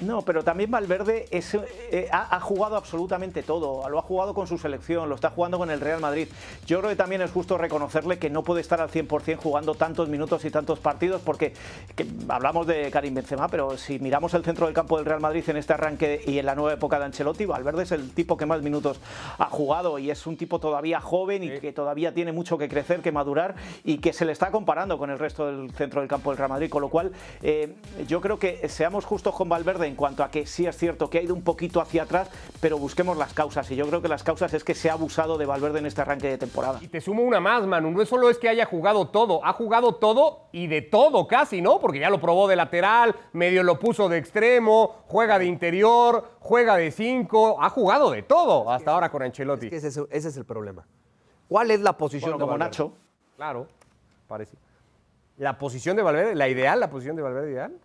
No, 0.00 0.22
pero 0.22 0.44
también 0.44 0.70
Valverde 0.70 1.26
eh, 1.30 2.08
ha, 2.12 2.40
jugado 2.40 2.76
absolutamente 2.76 3.42
todo. 3.42 3.88
Lo 3.88 3.98
ha 3.98 4.02
jugado 4.02 4.34
con 4.34 4.46
su 4.46 4.58
selección, 4.58 5.08
lo 5.08 5.14
está 5.14 5.30
jugando 5.30 5.56
con 5.56 5.70
el 5.70 5.80
Real 5.80 6.00
Madrid. 6.00 6.28
Yo 6.66 6.78
creo 6.80 6.90
que 6.90 6.96
también 6.96 7.22
es 7.22 7.30
justo 7.30 7.56
reconocerle 7.56 8.18
que 8.18 8.28
no 8.28 8.42
puede 8.42 8.60
estar 8.60 8.80
al 8.80 8.90
100% 8.90 9.36
jugando 9.36 9.74
tantos 9.74 10.08
minutos 10.10 10.44
y 10.44 10.50
tantos 10.50 10.80
partidos, 10.80 11.22
porque 11.22 11.54
hablamos 12.28 12.66
de 12.66 12.90
Karim 12.90 13.14
Benzema, 13.14 13.48
pero 13.48 13.78
si 13.78 13.98
miramos 13.98 14.34
el 14.34 14.44
centro 14.44 14.66
del 14.66 14.74
campo 14.74 14.96
del 14.98 15.06
Real 15.06 15.20
Madrid 15.20 15.44
en 15.48 15.56
este 15.56 15.72
arranque 15.72 16.20
y 16.26 16.38
en 16.38 16.46
la 16.46 16.54
nueva 16.54 16.74
época 16.74 16.98
de 16.98 17.06
Ancelotti, 17.06 17.46
Valverde 17.46 17.84
es 17.84 17.92
el 17.92 18.12
tipo 18.12 18.36
que 18.36 18.44
más 18.44 18.62
minutos 18.62 19.00
ha 19.38 19.46
jugado 19.46 19.98
y 19.98 20.10
es 20.10 20.26
un 20.26 20.36
tipo 20.36 20.60
todavía 20.60 21.00
joven 21.00 21.42
y 21.42 21.58
que 21.58 21.72
todavía 21.72 22.12
tiene 22.12 22.32
mucho 22.32 22.58
que 22.58 22.68
crecer, 22.68 23.00
que 23.00 23.12
madurar 23.12 23.54
y 23.82 23.98
que 23.98 24.12
se 24.12 24.26
le 24.26 24.32
está 24.32 24.50
comparando 24.50 24.98
con 24.98 25.08
el 25.08 25.18
resto 25.18 25.46
del 25.46 25.70
centro 25.72 26.00
del 26.00 26.08
campo 26.08 26.30
del 26.30 26.38
Real 26.38 26.50
Madrid. 26.50 26.68
Con 26.68 26.82
lo 26.82 26.90
cual, 26.90 27.12
eh, 27.42 27.74
yo 28.06 28.20
creo 28.20 28.38
que 28.38 28.68
seamos 28.68 29.06
justos 29.06 29.34
con 29.34 29.48
Valverde 29.48 29.85
en 29.86 29.94
cuanto 29.94 30.22
a 30.22 30.30
que 30.30 30.46
sí 30.46 30.66
es 30.66 30.76
cierto 30.76 31.08
que 31.08 31.18
ha 31.18 31.22
ido 31.22 31.34
un 31.34 31.42
poquito 31.42 31.80
hacia 31.80 32.02
atrás, 32.02 32.30
pero 32.60 32.78
busquemos 32.78 33.16
las 33.16 33.32
causas. 33.32 33.70
Y 33.70 33.76
yo 33.76 33.86
creo 33.86 34.02
que 34.02 34.08
las 34.08 34.22
causas 34.22 34.52
es 34.54 34.64
que 34.64 34.74
se 34.74 34.90
ha 34.90 34.94
abusado 34.94 35.38
de 35.38 35.46
Valverde 35.46 35.78
en 35.78 35.86
este 35.86 36.00
arranque 36.00 36.28
de 36.28 36.38
temporada. 36.38 36.78
Y 36.82 36.88
te 36.88 37.00
sumo 37.00 37.22
una 37.22 37.40
más, 37.40 37.66
Manu. 37.66 37.90
No 37.90 38.04
solo 38.04 38.30
es 38.30 38.38
que 38.38 38.48
haya 38.48 38.66
jugado 38.66 39.08
todo, 39.08 39.44
ha 39.44 39.52
jugado 39.52 39.94
todo 39.94 40.48
y 40.52 40.66
de 40.66 40.82
todo 40.82 41.26
casi, 41.26 41.62
¿no? 41.62 41.80
Porque 41.80 41.98
ya 41.98 42.10
lo 42.10 42.20
probó 42.20 42.48
de 42.48 42.56
lateral, 42.56 43.14
medio 43.32 43.62
lo 43.62 43.78
puso 43.78 44.08
de 44.08 44.18
extremo, 44.18 45.04
juega 45.06 45.38
de 45.38 45.46
interior, 45.46 46.32
juega 46.40 46.76
de 46.76 46.90
cinco, 46.90 47.62
ha 47.62 47.70
jugado 47.70 48.10
de 48.10 48.22
todo 48.22 48.70
hasta 48.70 48.92
ahora 48.92 49.10
con 49.10 49.22
Ancelotti. 49.22 49.68
ese, 49.72 50.06
es, 50.10 50.36
el 50.36 50.44
problema. 50.44 50.86
¿Cuál 51.48 51.70
es 51.70 51.80
la 51.80 51.96
posición 51.96 52.32
de 52.32 52.38
como 52.38 52.58
Nacho. 52.58 52.92
Claro, 53.36 53.68
parece. 54.26 54.56
La 55.38 55.58
posición 55.58 55.96
de 55.96 56.02
Valverde, 56.02 56.34
la 56.34 56.48
ideal, 56.48 56.80
la 56.80 56.90
posición 56.90 57.14
de 57.14 57.22
Valverde 57.22 57.52
ideal 57.52 57.78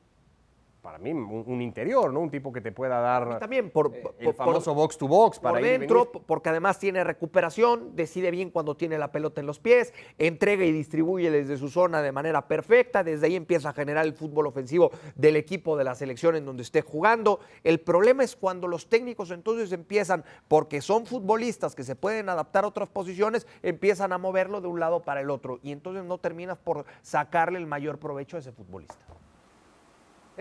para 0.82 0.98
mí 0.98 1.12
un, 1.12 1.62
interior, 1.62 2.12
¿no? 2.12 2.20
Un 2.22 2.32
tipo 2.32 2.52
que 2.52 2.60
te 2.60 2.72
pueda 2.72 3.00
dar 3.00 3.38
también 3.40 3.70
por, 3.70 3.94
eh, 3.94 4.04
el 4.20 4.34
famoso 4.34 4.74
box 4.74 4.98
to 4.98 5.08
box 5.08 5.40
para 5.40 5.60
por 5.60 5.64
dentro, 5.64 6.12
porque 6.12 6.50
además 6.50 6.80
tiene 6.80 7.04
recuperación, 7.04 7.96
decide 7.96 8.32
bien 8.32 8.50
cuando 8.50 8.76
tiene 8.76 8.98
la 8.98 9.12
pelota 9.12 9.42
en 9.42 9.48
los 9.48 9.60
pies, 9.60 9.94
entrega 10.18 10.66
y 10.66 10.72
distribuye 10.72 11.30
desde 11.30 11.58
su 11.58 11.70
zona 11.70 12.02
de 12.02 12.12
manera 12.12 12.48
perfecta, 12.48 13.04
desde 13.04 13.28
ahí 13.28 13.36
empieza 13.36 13.70
a 13.70 13.74
generar 13.74 14.06
el 14.06 14.14
fútbol 14.14 14.48
ofensivo 14.48 14.92
del 15.16 15.36
equipo 15.36 15.78
de 15.78 15.84
la 15.84 15.94
selección 15.94 16.36
en 16.36 16.46
donde 16.46 16.64
esté 16.64 16.82
jugando. 16.82 17.40
El 17.64 17.80
problema 17.80 18.24
es 18.24 18.36
cuando 18.36 18.68
los 18.68 18.90
técnicos 18.90 19.30
entonces 19.30 19.72
empiezan, 19.72 20.24
porque 20.48 20.82
son 20.82 21.06
futbolistas 21.06 21.76
que 21.76 21.84
se 21.84 21.96
pueden 21.96 22.28
adaptar 22.28 22.64
a 22.64 22.68
otras 22.68 22.90
posiciones, 22.90 23.46
empiezan 23.62 24.14
a 24.14 24.18
moverlo 24.18 24.62
de 24.62 24.68
un 24.68 24.80
lado 24.80 25.04
para 25.04 25.22
el 25.22 25.30
otro 25.30 25.60
y 25.62 25.72
entonces 25.72 26.04
no 26.06 26.18
terminas 26.18 26.58
por 26.58 26.86
sacarle 27.04 27.60
el 27.60 27.68
mayor 27.68 28.00
provecho 28.00 28.38
a 28.38 28.40
ese 28.40 28.52
futbolista. 28.52 29.21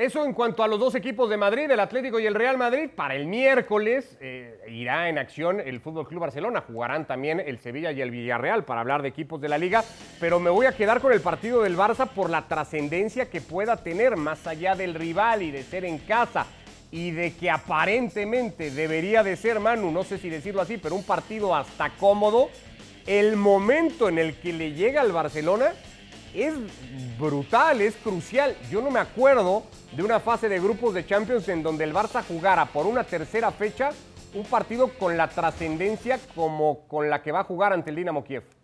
Eso 0.01 0.25
en 0.25 0.33
cuanto 0.33 0.63
a 0.63 0.67
los 0.67 0.81
dos 0.81 0.95
equipos 0.95 1.29
de 1.29 1.37
Madrid, 1.37 1.71
el 1.71 1.79
Atlético 1.79 2.19
y 2.19 2.25
el 2.25 2.35
Real 2.35 2.57
Madrid. 2.57 2.89
Para 2.89 3.15
el 3.17 3.27
miércoles 3.27 4.17
eh, 4.23 4.59
irá 4.67 5.11
en 5.11 5.19
acción 5.19 5.61
el 5.61 5.79
Fútbol 5.79 6.09
Club 6.09 6.23
Barcelona. 6.23 6.65
Jugarán 6.67 7.07
también 7.07 7.39
el 7.39 7.59
Sevilla 7.59 7.93
y 7.93 8.01
el 8.01 8.11
Villarreal 8.11 8.65
para 8.65 8.81
hablar 8.81 9.03
de 9.03 9.09
equipos 9.09 9.43
de 9.43 9.51
la 9.51 9.59
liga. 9.59 9.85
Pero 10.19 10.41
me 10.41 10.49
voy 10.49 10.65
a 10.65 10.73
quedar 10.73 11.03
con 11.03 11.13
el 11.13 11.21
partido 11.21 11.63
del 11.63 11.77
Barça 11.77 12.09
por 12.09 12.31
la 12.31 12.49
trascendencia 12.49 13.29
que 13.29 13.43
pueda 13.43 13.77
tener 13.77 14.17
más 14.17 14.47
allá 14.47 14.75
del 14.75 14.95
rival 14.95 15.43
y 15.43 15.51
de 15.51 15.63
ser 15.65 15.85
en 15.85 15.99
casa 15.99 16.47
y 16.91 17.11
de 17.11 17.35
que 17.35 17.51
aparentemente 17.51 18.71
debería 18.71 19.23
de 19.23 19.37
ser, 19.37 19.61
Manu, 19.61 19.91
no 19.91 20.03
sé 20.03 20.17
si 20.17 20.31
decirlo 20.31 20.63
así, 20.63 20.79
pero 20.79 20.95
un 20.95 21.05
partido 21.05 21.55
hasta 21.55 21.91
cómodo. 21.91 22.49
El 23.07 23.37
momento 23.37 24.09
en 24.09 24.19
el 24.19 24.41
que 24.41 24.55
le 24.55 24.73
llega 24.73 25.03
al 25.03 25.13
Barcelona 25.13 25.75
es 26.35 26.55
brutal, 27.19 27.81
es 27.81 27.97
crucial. 27.97 28.57
Yo 28.71 28.81
no 28.81 28.91
me 28.91 29.01
acuerdo 29.01 29.65
de 29.93 30.03
una 30.03 30.21
fase 30.21 30.49
de 30.49 30.61
grupos 30.61 30.95
de 30.95 31.07
Champions 31.07 31.49
en 31.49 31.63
donde 31.63 31.85
el 31.85 31.93
Barça 31.93 32.23
jugara 32.27 32.67
por 32.67 32.87
una 32.87 33.05
tercera 33.05 33.51
fecha 33.51 33.91
un 34.35 34.45
partido 34.45 34.89
con 34.99 35.17
la 35.17 35.29
trascendencia 35.29 36.21
como 36.35 36.87
con 36.87 37.11
la 37.11 37.23
que 37.23 37.33
va 37.33 37.41
a 37.41 37.45
jugar 37.45 37.73
ante 37.73 37.91
el 37.91 37.97
Dinamo 37.97 38.23
Kiev. 38.25 38.60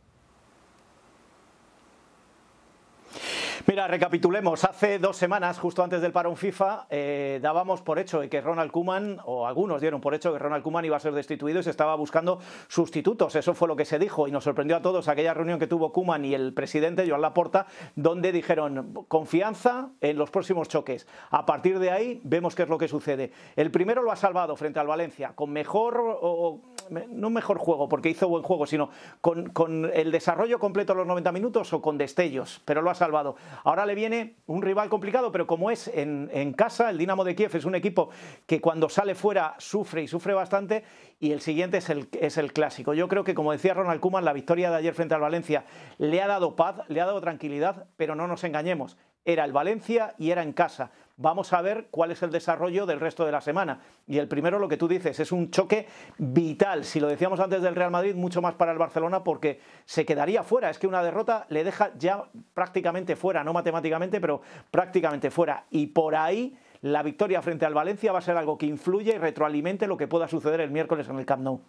Mira, 3.68 3.88
recapitulemos. 3.88 4.62
Hace 4.62 5.00
dos 5.00 5.16
semanas, 5.16 5.58
justo 5.58 5.82
antes 5.82 6.00
del 6.00 6.12
parón 6.12 6.36
FIFA, 6.36 6.86
eh, 6.88 7.40
dábamos 7.42 7.82
por 7.82 7.98
hecho 7.98 8.20
que 8.30 8.40
Ronald 8.40 8.70
Kuman, 8.70 9.18
o 9.24 9.44
algunos 9.44 9.80
dieron 9.80 10.00
por 10.00 10.14
hecho 10.14 10.32
que 10.32 10.38
Ronald 10.38 10.62
Kuman 10.62 10.84
iba 10.84 10.96
a 10.96 11.00
ser 11.00 11.12
destituido 11.12 11.58
y 11.58 11.64
se 11.64 11.70
estaba 11.70 11.96
buscando 11.96 12.38
sustitutos. 12.68 13.34
Eso 13.34 13.54
fue 13.54 13.66
lo 13.66 13.74
que 13.74 13.84
se 13.84 13.98
dijo 13.98 14.28
y 14.28 14.30
nos 14.30 14.44
sorprendió 14.44 14.76
a 14.76 14.82
todos 14.82 15.08
aquella 15.08 15.34
reunión 15.34 15.58
que 15.58 15.66
tuvo 15.66 15.92
Kuman 15.92 16.24
y 16.24 16.32
el 16.32 16.54
presidente 16.54 17.08
Joan 17.08 17.22
Laporta, 17.22 17.66
donde 17.96 18.30
dijeron 18.30 19.04
confianza 19.08 19.90
en 20.00 20.16
los 20.16 20.30
próximos 20.30 20.68
choques. 20.68 21.08
A 21.30 21.44
partir 21.44 21.80
de 21.80 21.90
ahí 21.90 22.20
vemos 22.22 22.54
qué 22.54 22.62
es 22.62 22.68
lo 22.68 22.78
que 22.78 22.86
sucede. 22.86 23.32
El 23.56 23.72
primero 23.72 24.00
lo 24.00 24.12
ha 24.12 24.16
salvado 24.16 24.54
frente 24.54 24.78
al 24.78 24.86
Valencia, 24.86 25.32
con 25.34 25.50
mejor 25.50 26.60
no 26.90 27.30
mejor 27.30 27.58
juego, 27.58 27.88
porque 27.88 28.10
hizo 28.10 28.28
buen 28.28 28.42
juego, 28.42 28.66
sino 28.66 28.90
con, 29.20 29.50
con, 29.50 29.90
el 29.92 30.12
desarrollo 30.12 30.58
completo 30.58 30.92
de 30.92 30.98
los 30.98 31.06
90 31.06 31.32
minutos 31.32 31.72
o 31.72 31.82
con 31.82 31.98
destellos, 31.98 32.60
pero 32.64 32.82
lo 32.82 32.90
ha 32.90 32.94
salvado. 32.94 33.36
Ahora 33.64 33.86
le 33.86 33.94
viene 33.94 34.36
un 34.46 34.62
rival 34.62 34.88
complicado, 34.88 35.32
pero 35.32 35.46
como 35.46 35.70
es 35.70 35.88
en, 35.88 36.30
en 36.32 36.52
casa, 36.52 36.90
el 36.90 36.98
Dinamo 36.98 37.24
de 37.24 37.34
Kiev 37.34 37.54
es 37.54 37.64
un 37.64 37.74
equipo 37.74 38.10
que 38.46 38.60
cuando 38.60 38.88
sale 38.88 39.14
fuera 39.14 39.54
sufre 39.58 40.02
y 40.02 40.08
sufre 40.08 40.34
bastante, 40.34 40.84
y 41.18 41.32
el 41.32 41.40
siguiente 41.40 41.78
es 41.78 41.88
el, 41.90 42.08
es 42.20 42.36
el 42.36 42.52
clásico. 42.52 42.94
Yo 42.94 43.08
creo 43.08 43.24
que, 43.24 43.34
como 43.34 43.52
decía 43.52 43.74
Ronald 43.74 44.00
Koeman, 44.00 44.24
la 44.24 44.32
victoria 44.32 44.70
de 44.70 44.76
ayer 44.76 44.94
frente 44.94 45.14
al 45.14 45.20
Valencia 45.20 45.64
le 45.98 46.20
ha 46.20 46.26
dado 46.26 46.56
paz, 46.56 46.76
le 46.88 47.00
ha 47.00 47.06
dado 47.06 47.20
tranquilidad, 47.20 47.86
pero 47.96 48.14
no 48.14 48.26
nos 48.26 48.44
engañemos, 48.44 48.96
era 49.24 49.44
el 49.44 49.52
Valencia 49.52 50.14
y 50.18 50.30
era 50.30 50.42
en 50.42 50.52
casa. 50.52 50.92
Vamos 51.18 51.54
a 51.54 51.62
ver 51.62 51.88
cuál 51.90 52.10
es 52.10 52.22
el 52.22 52.30
desarrollo 52.30 52.84
del 52.84 53.00
resto 53.00 53.24
de 53.24 53.32
la 53.32 53.40
semana. 53.40 53.80
Y 54.06 54.18
el 54.18 54.28
primero, 54.28 54.58
lo 54.58 54.68
que 54.68 54.76
tú 54.76 54.86
dices, 54.86 55.18
es 55.18 55.32
un 55.32 55.50
choque 55.50 55.86
vital. 56.18 56.84
Si 56.84 57.00
lo 57.00 57.08
decíamos 57.08 57.40
antes 57.40 57.62
del 57.62 57.74
Real 57.74 57.90
Madrid, 57.90 58.14
mucho 58.14 58.42
más 58.42 58.54
para 58.54 58.72
el 58.72 58.76
Barcelona 58.76 59.24
porque 59.24 59.58
se 59.86 60.04
quedaría 60.04 60.42
fuera. 60.42 60.68
Es 60.68 60.78
que 60.78 60.86
una 60.86 61.02
derrota 61.02 61.46
le 61.48 61.64
deja 61.64 61.92
ya 61.96 62.28
prácticamente 62.52 63.16
fuera, 63.16 63.42
no 63.42 63.54
matemáticamente, 63.54 64.20
pero 64.20 64.42
prácticamente 64.70 65.30
fuera. 65.30 65.64
Y 65.70 65.86
por 65.86 66.14
ahí 66.14 66.54
la 66.82 67.02
victoria 67.02 67.40
frente 67.40 67.64
al 67.64 67.72
Valencia 67.72 68.12
va 68.12 68.18
a 68.18 68.22
ser 68.22 68.36
algo 68.36 68.58
que 68.58 68.66
influye 68.66 69.14
y 69.14 69.18
retroalimente 69.18 69.86
lo 69.86 69.96
que 69.96 70.08
pueda 70.08 70.28
suceder 70.28 70.60
el 70.60 70.70
miércoles 70.70 71.08
en 71.08 71.18
el 71.18 71.24
Camp 71.24 71.42
Nou. 71.42 71.62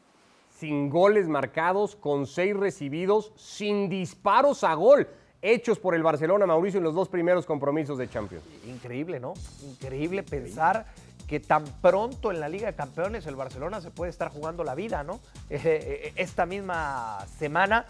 Sin 0.50 0.90
goles 0.90 1.30
marcados, 1.30 1.96
con 1.96 2.26
seis 2.26 2.54
recibidos, 2.54 3.32
sin 3.38 3.88
disparos 3.88 4.66
a 4.66 4.74
gol 4.74 5.08
hechos 5.42 5.80
por 5.80 5.96
el 5.96 6.04
Barcelona, 6.04 6.46
Mauricio, 6.46 6.78
en 6.80 6.84
los 6.84 6.96
dos 6.96 7.10
primeros 7.10 7.46
compromisos 7.46 7.98
de 7.98 8.10
Champions. 8.10 8.44
Increíble, 8.66 9.20
¿no? 9.20 9.34
Increíble 9.64 10.24
pensar 10.24 10.86
que 11.28 11.40
tan 11.40 11.66
pronto 11.82 12.32
en 12.32 12.40
la 12.40 12.48
Liga 12.48 12.68
de 12.68 12.76
Campeones 12.76 13.26
el 13.28 13.36
Barcelona 13.36 13.82
se 13.82 13.92
puede 13.92 14.10
estar 14.10 14.30
jugando 14.32 14.64
la 14.64 14.76
vida, 14.76 15.04
¿no? 15.04 15.20
Esta 15.50 16.46
misma 16.46 17.20
semana. 17.38 17.86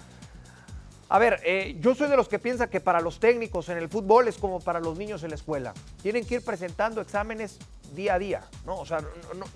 A 1.10 1.20
ver, 1.20 1.40
eh, 1.46 1.78
yo 1.80 1.96
soy 1.96 2.10
de 2.10 2.18
los 2.18 2.28
que 2.28 2.38
piensa 2.38 2.70
que 2.70 2.82
para 2.82 3.00
los 3.00 3.20
técnicos 3.20 3.70
en 3.70 3.78
el 3.78 3.88
fútbol 3.88 4.28
es 4.28 4.38
como 4.38 4.60
para 4.60 4.82
los 4.82 4.98
niños 4.98 5.24
en 5.24 5.30
la 5.30 5.36
escuela. 5.36 5.74
Tienen 6.02 6.26
que 6.26 6.36
ir 6.36 6.44
presentando 6.44 7.00
exámenes 7.00 7.60
día 7.96 8.16
a 8.16 8.20
día, 8.20 8.42
¿no? 8.66 8.76
O 8.76 8.86
sea, 8.86 9.00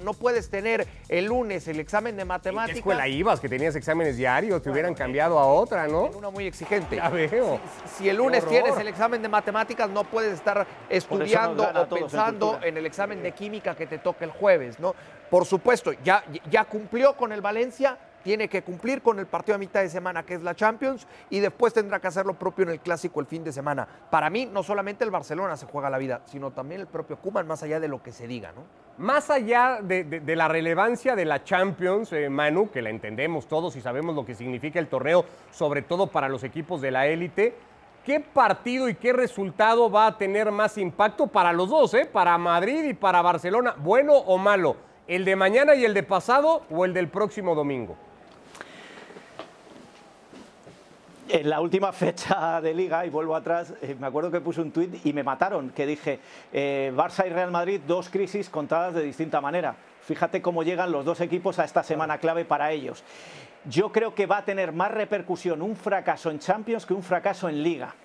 no, 0.02 0.14
puedes 0.14 0.50
tener 0.50 0.88
el 1.10 1.26
lunes 1.26 1.68
el 1.68 1.82
examen 1.82 2.16
de 2.16 2.24
matemáticas. 2.24 2.70
¿En 2.70 2.74
qué 2.76 2.80
escuela 2.80 3.08
ibas? 3.10 3.42
Que 3.42 3.50
tenías 3.50 3.76
exámenes 3.76 4.16
diarios, 4.16 4.62
te 4.62 4.70
hubieran 4.70 4.94
cambiado 4.94 5.38
a 5.38 5.46
otra, 5.46 5.90
¿no? 5.90 6.06
una 6.06 6.30
muy 6.30 6.46
exigente. 6.46 6.96
Ya 6.96 7.10
veo. 7.10 7.60
Si, 7.98 8.08
el 8.08 8.16
lunes 8.16 8.46
tienes 8.48 8.78
el 8.78 8.88
examen 8.88 9.22
de 9.22 9.28
matemáticas, 9.28 9.90
no 9.90 10.06
puedes 10.06 10.34
estar 10.34 10.66
estudiando 10.90 11.68
o 11.76 11.90
pensando 11.90 12.60
en, 12.64 12.78
el 12.78 12.86
examen 12.86 13.22
de 13.22 13.34
química 13.34 13.76
que 13.76 13.88
te 13.88 13.98
toca 13.98 14.24
el 14.24 14.32
jueves, 14.32 14.80
¿no? 14.80 14.96
Por 15.30 15.46
supuesto, 15.46 15.92
ya, 16.04 16.24
ya 16.50 16.64
cumplió 16.64 17.18
con 17.18 17.34
el 17.34 17.42
Valencia, 17.42 17.98
tiene 18.24 18.48
que 18.48 18.64
cumplir 18.64 19.02
con 19.02 19.20
el 19.20 19.26
partido 19.26 19.56
a 19.56 19.60
mitad 19.60 19.82
de 19.82 19.90
semana 19.90 20.24
que 20.24 20.36
es 20.36 20.42
la 20.42 20.56
Champions 20.56 21.08
y 21.30 21.40
después 21.40 21.74
tendrá 21.74 22.00
que 22.00 22.08
hacer 22.08 22.26
lo 22.26 22.34
propio 22.34 22.64
en 22.64 22.70
el 22.70 22.80
clásico 22.80 23.20
el 23.20 23.26
fin 23.26 23.44
de 23.44 23.52
semana. 23.52 23.88
Para 24.10 24.30
mí 24.30 24.46
no 24.46 24.64
solamente 24.64 25.04
el 25.04 25.12
Barcelona 25.12 25.58
se 25.58 25.66
juega 25.66 25.90
la 25.90 25.98
vida, 25.98 26.22
sino 26.26 26.52
también 26.52 26.82
el 26.82 26.88
propio 26.88 27.18
Kuman 27.18 27.48
más 27.48 27.64
allá 27.64 27.80
de 27.80 27.88
lo 27.88 28.02
que 28.02 28.12
se 28.12 28.28
diga, 28.28 28.52
¿no? 28.52 28.64
Más 28.98 29.30
allá 29.30 29.80
de, 29.82 30.22
la 30.36 30.48
relevancia 30.48 31.16
de 31.16 31.26
la 31.26 31.44
Champions, 31.44 32.14
eh, 32.14 32.30
Manu, 32.30 32.70
que 32.70 32.82
la 32.82 32.90
entendemos 32.90 33.48
todos 33.48 33.76
y 33.76 33.82
sabemos 33.82 34.16
lo 34.16 34.26
que 34.26 34.36
significa 34.36 34.80
el 34.80 34.88
torneo, 34.88 35.26
sobre 35.50 35.82
todo 35.82 36.08
para 36.08 36.30
los 36.30 36.44
equipos 36.44 36.82
de 36.82 36.92
la 36.92 37.08
élite, 37.08 37.56
¿qué 38.06 38.20
partido 38.20 38.90
y 38.90 38.96
qué 38.96 39.14
resultado 39.14 39.90
va 39.90 40.08
a 40.08 40.18
tener 40.18 40.52
más 40.52 40.78
impacto 40.78 41.28
para 41.28 41.52
los 41.54 41.70
dos, 41.70 41.94
eh? 41.94 42.06
para 42.06 42.38
Madrid 42.38 42.84
y 42.84 42.94
para 42.94 43.22
Barcelona, 43.22 43.76
bueno 43.78 44.14
o 44.14 44.38
malo? 44.38 44.76
¿El 45.08 45.26
de 45.26 45.36
mañana 45.36 45.74
y 45.74 45.84
el 45.84 45.94
de 45.94 46.04
pasado 46.04 46.64
o 46.70 46.86
el 46.86 46.94
del 46.94 47.08
próximo 47.10 47.56
domingo? 47.56 47.98
En 51.34 51.50
la 51.50 51.62
última 51.62 51.94
fecha 51.94 52.60
de 52.60 52.74
liga, 52.74 53.06
y 53.06 53.10
vuelvo 53.10 53.38
atrás, 53.38 53.74
eh, 53.82 53.96
me 53.98 54.08
acuerdo 54.08 54.30
que 54.30 54.42
puse 54.42 54.60
un 54.60 54.70
tuit 54.70 55.06
y 55.06 55.14
me 55.14 55.24
mataron, 55.24 55.70
que 55.70 55.86
dije, 55.86 56.20
eh, 56.52 56.92
Barça 56.94 57.26
y 57.26 57.30
Real 57.30 57.50
Madrid, 57.50 57.80
dos 57.88 58.10
crisis 58.10 58.50
contadas 58.50 58.96
de 58.96 59.02
distinta 59.02 59.40
manera. 59.40 59.74
Fíjate 60.02 60.42
cómo 60.42 60.62
llegan 60.62 60.92
los 60.92 61.06
dos 61.06 61.22
equipos 61.22 61.58
a 61.58 61.64
esta 61.64 61.84
semana 61.84 62.18
clave 62.18 62.44
para 62.44 62.74
ellos. 62.74 63.06
Yo 63.64 63.94
creo 63.94 64.14
que 64.14 64.26
va 64.26 64.40
a 64.40 64.44
tener 64.44 64.74
más 64.74 64.92
repercusión 64.92 65.62
un 65.62 65.78
fracaso 65.78 66.32
en 66.32 66.40
Champions 66.40 66.86
que 66.86 66.94
un 66.94 67.02
fracaso 67.02 67.48
en 67.48 67.64
liga. 67.64 67.96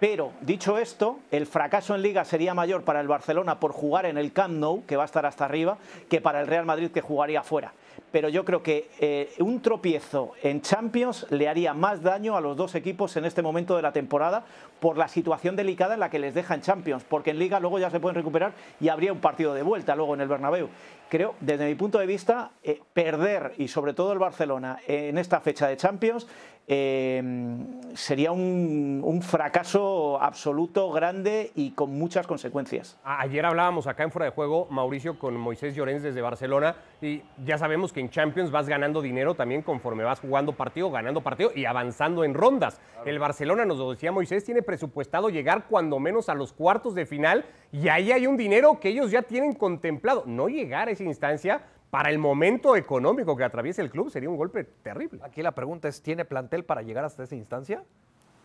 Pero, 0.00 0.32
dicho 0.40 0.78
esto, 0.78 1.20
el 1.30 1.46
fracaso 1.46 1.94
en 1.94 2.00
Liga 2.00 2.24
sería 2.24 2.54
mayor 2.54 2.84
para 2.84 3.00
el 3.00 3.06
Barcelona 3.06 3.60
por 3.60 3.72
jugar 3.72 4.06
en 4.06 4.16
el 4.16 4.32
Camp 4.32 4.54
Nou, 4.54 4.84
que 4.86 4.96
va 4.96 5.02
a 5.02 5.06
estar 5.06 5.26
hasta 5.26 5.44
arriba, 5.44 5.76
que 6.08 6.22
para 6.22 6.40
el 6.40 6.46
Real 6.46 6.64
Madrid, 6.64 6.90
que 6.90 7.02
jugaría 7.02 7.42
fuera 7.42 7.74
pero 8.10 8.28
yo 8.28 8.44
creo 8.44 8.62
que 8.62 8.90
eh, 9.00 9.32
un 9.38 9.60
tropiezo 9.60 10.32
en 10.42 10.60
Champions 10.60 11.26
le 11.30 11.48
haría 11.48 11.74
más 11.74 12.02
daño 12.02 12.36
a 12.36 12.40
los 12.40 12.56
dos 12.56 12.74
equipos 12.74 13.16
en 13.16 13.24
este 13.24 13.42
momento 13.42 13.76
de 13.76 13.82
la 13.82 13.92
temporada 13.92 14.44
por 14.80 14.98
la 14.98 15.08
situación 15.08 15.56
delicada 15.56 15.94
en 15.94 16.00
la 16.00 16.10
que 16.10 16.18
les 16.18 16.34
deja 16.34 16.54
en 16.54 16.60
Champions, 16.60 17.04
porque 17.08 17.30
en 17.30 17.38
Liga 17.38 17.60
luego 17.60 17.78
ya 17.78 17.90
se 17.90 18.00
pueden 18.00 18.16
recuperar 18.16 18.52
y 18.80 18.88
habría 18.88 19.12
un 19.12 19.20
partido 19.20 19.54
de 19.54 19.62
vuelta 19.62 19.96
luego 19.96 20.14
en 20.14 20.20
el 20.20 20.28
Bernabéu. 20.28 20.68
Creo, 21.12 21.34
desde 21.40 21.66
mi 21.66 21.74
punto 21.74 21.98
de 21.98 22.06
vista, 22.06 22.52
eh, 22.62 22.80
perder 22.94 23.52
y 23.58 23.68
sobre 23.68 23.92
todo 23.92 24.14
el 24.14 24.18
Barcelona 24.18 24.78
en 24.86 25.18
esta 25.18 25.42
fecha 25.42 25.68
de 25.68 25.76
Champions 25.76 26.26
Em, 26.68 27.82
sería 27.94 28.30
un, 28.30 29.20
fracaso 29.22 30.20
absoluto, 30.22 30.90
grande 30.90 31.50
y 31.54 31.72
con 31.72 31.90
muchas 31.90 32.26
consecuencias. 32.26 32.98
Ayer 33.04 33.44
hablábamos 33.44 33.86
acá 33.86 34.04
en 34.04 34.10
Fuera 34.10 34.26
de 34.26 34.32
Juego, 34.32 34.66
Mauricio, 34.70 35.18
con 35.18 35.36
Moisés 35.36 35.74
Llorens 35.74 36.02
desde 36.02 36.20
Barcelona, 36.20 36.76
y 37.00 37.22
ya 37.44 37.58
sabemos 37.58 37.92
que 37.92 38.00
en 38.00 38.10
Champions 38.10 38.50
vas 38.50 38.68
ganando 38.68 39.02
dinero 39.02 39.34
también 39.34 39.62
conforme 39.62 40.04
vas 40.04 40.20
jugando 40.20 40.52
partido, 40.52 40.90
ganando 40.90 41.20
partido 41.20 41.50
y 41.54 41.66
avanzando 41.66 42.24
en 42.24 42.34
rondas. 42.34 42.80
El 43.04 43.18
Barcelona, 43.18 43.64
nos 43.64 43.78
lo 43.78 43.90
decía 43.90 44.12
Moisés, 44.12 44.44
tiene 44.44 44.62
presupuestado 44.62 45.28
llegar 45.30 45.66
cuando 45.68 45.98
menos 45.98 46.28
a 46.28 46.34
los 46.34 46.52
cuartos 46.52 46.94
de 46.94 47.06
final 47.06 47.44
y 47.72 47.88
ahí 47.88 48.12
hay 48.12 48.26
un 48.26 48.36
dinero 48.36 48.78
que 48.80 48.88
ellos 48.88 49.10
ya 49.10 49.22
tienen 49.22 49.54
contemplado. 49.54 50.24
No 50.26 50.48
llegar 50.48 50.88
a 50.88 50.92
instancia 51.10 51.64
para 51.90 52.10
el 52.10 52.18
momento 52.18 52.74
económico 52.74 53.36
que 53.36 53.44
atraviesa 53.44 53.82
el 53.82 53.90
club 53.90 54.10
sería 54.10 54.30
un 54.30 54.36
golpe 54.36 54.64
terrible. 54.64 55.20
Aquí 55.22 55.42
la 55.42 55.52
pregunta 55.52 55.88
es, 55.88 56.02
¿tiene 56.02 56.24
plantel 56.24 56.64
para 56.64 56.82
llegar 56.82 57.04
hasta 57.04 57.22
esa 57.22 57.36
instancia? 57.36 57.84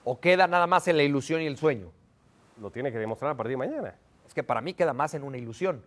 ¿O 0.03 0.19
queda 0.19 0.47
nada 0.47 0.67
más 0.67 0.87
en 0.87 0.97
la 0.97 1.03
ilusión 1.03 1.41
y 1.41 1.47
el 1.47 1.57
sueño? 1.57 1.91
Lo 2.59 2.71
tiene 2.71 2.91
que 2.91 2.97
demostrar 2.97 3.31
a 3.31 3.37
partir 3.37 3.51
de 3.51 3.57
mañana. 3.57 3.95
Es 4.27 4.33
que 4.33 4.43
para 4.43 4.61
mí 4.61 4.73
queda 4.73 4.93
más 4.93 5.13
en 5.13 5.23
una 5.23 5.37
ilusión. 5.37 5.81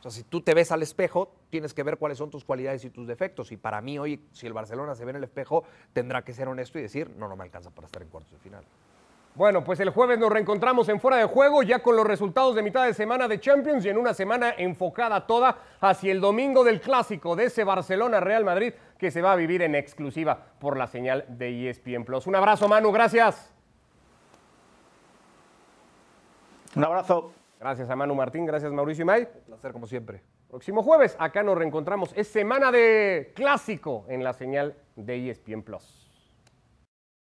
O 0.00 0.02
sea, 0.02 0.10
si 0.10 0.24
tú 0.24 0.40
te 0.40 0.54
ves 0.54 0.72
al 0.72 0.82
espejo, 0.82 1.32
tienes 1.50 1.74
que 1.74 1.82
ver 1.82 1.98
cuáles 1.98 2.16
son 2.16 2.30
tus 2.30 2.42
cualidades 2.42 2.84
y 2.84 2.90
tus 2.90 3.06
defectos. 3.06 3.52
Y 3.52 3.56
para 3.56 3.80
mí 3.80 3.98
hoy, 3.98 4.24
si 4.32 4.46
el 4.46 4.52
Barcelona 4.52 4.94
se 4.94 5.04
ve 5.04 5.10
en 5.10 5.16
el 5.18 5.24
espejo, 5.24 5.64
tendrá 5.92 6.22
que 6.22 6.32
ser 6.32 6.48
honesto 6.48 6.78
y 6.78 6.82
decir, 6.82 7.10
no, 7.18 7.28
no 7.28 7.36
me 7.36 7.44
alcanza 7.44 7.70
para 7.70 7.86
estar 7.86 8.02
en 8.02 8.08
cuartos 8.08 8.32
de 8.32 8.38
final. 8.38 8.64
Bueno, 9.34 9.62
pues 9.62 9.78
el 9.80 9.90
jueves 9.90 10.18
nos 10.18 10.30
reencontramos 10.30 10.88
en 10.88 11.00
Fuera 11.00 11.18
de 11.18 11.24
Juego, 11.24 11.62
ya 11.62 11.78
con 11.78 11.96
los 11.96 12.04
resultados 12.04 12.54
de 12.56 12.62
mitad 12.62 12.84
de 12.84 12.94
semana 12.94 13.28
de 13.28 13.38
Champions 13.38 13.84
y 13.84 13.88
en 13.88 13.96
una 13.96 14.12
semana 14.12 14.54
enfocada 14.58 15.26
toda 15.26 15.56
hacia 15.80 16.10
el 16.10 16.20
domingo 16.20 16.64
del 16.64 16.80
clásico 16.80 17.36
de 17.36 17.44
ese 17.44 17.62
Barcelona-Real 17.62 18.44
Madrid 18.44 18.74
que 18.98 19.10
se 19.10 19.22
va 19.22 19.32
a 19.32 19.36
vivir 19.36 19.62
en 19.62 19.76
exclusiva 19.76 20.36
por 20.58 20.76
la 20.76 20.86
señal 20.88 21.24
de 21.28 21.70
ESPN 21.70 22.04
Plus. 22.04 22.26
Un 22.26 22.34
abrazo, 22.34 22.68
Manu, 22.68 22.90
gracias. 22.92 23.54
Un 26.74 26.84
abrazo. 26.84 27.32
Gracias 27.60 27.90
a 27.90 27.96
Manu 27.96 28.14
Martín, 28.14 28.46
gracias 28.46 28.72
Mauricio 28.72 29.04
May. 29.04 29.22
Un 29.22 29.44
placer 29.44 29.72
como 29.72 29.86
siempre. 29.86 30.22
Próximo 30.48 30.82
jueves, 30.82 31.14
acá 31.18 31.42
nos 31.42 31.56
reencontramos. 31.56 32.10
Es 32.16 32.28
semana 32.28 32.72
de 32.72 33.32
clásico 33.36 34.06
en 34.08 34.24
la 34.24 34.32
señal 34.32 34.74
de 34.96 35.30
ESPN 35.30 35.62
Plus. 35.62 35.99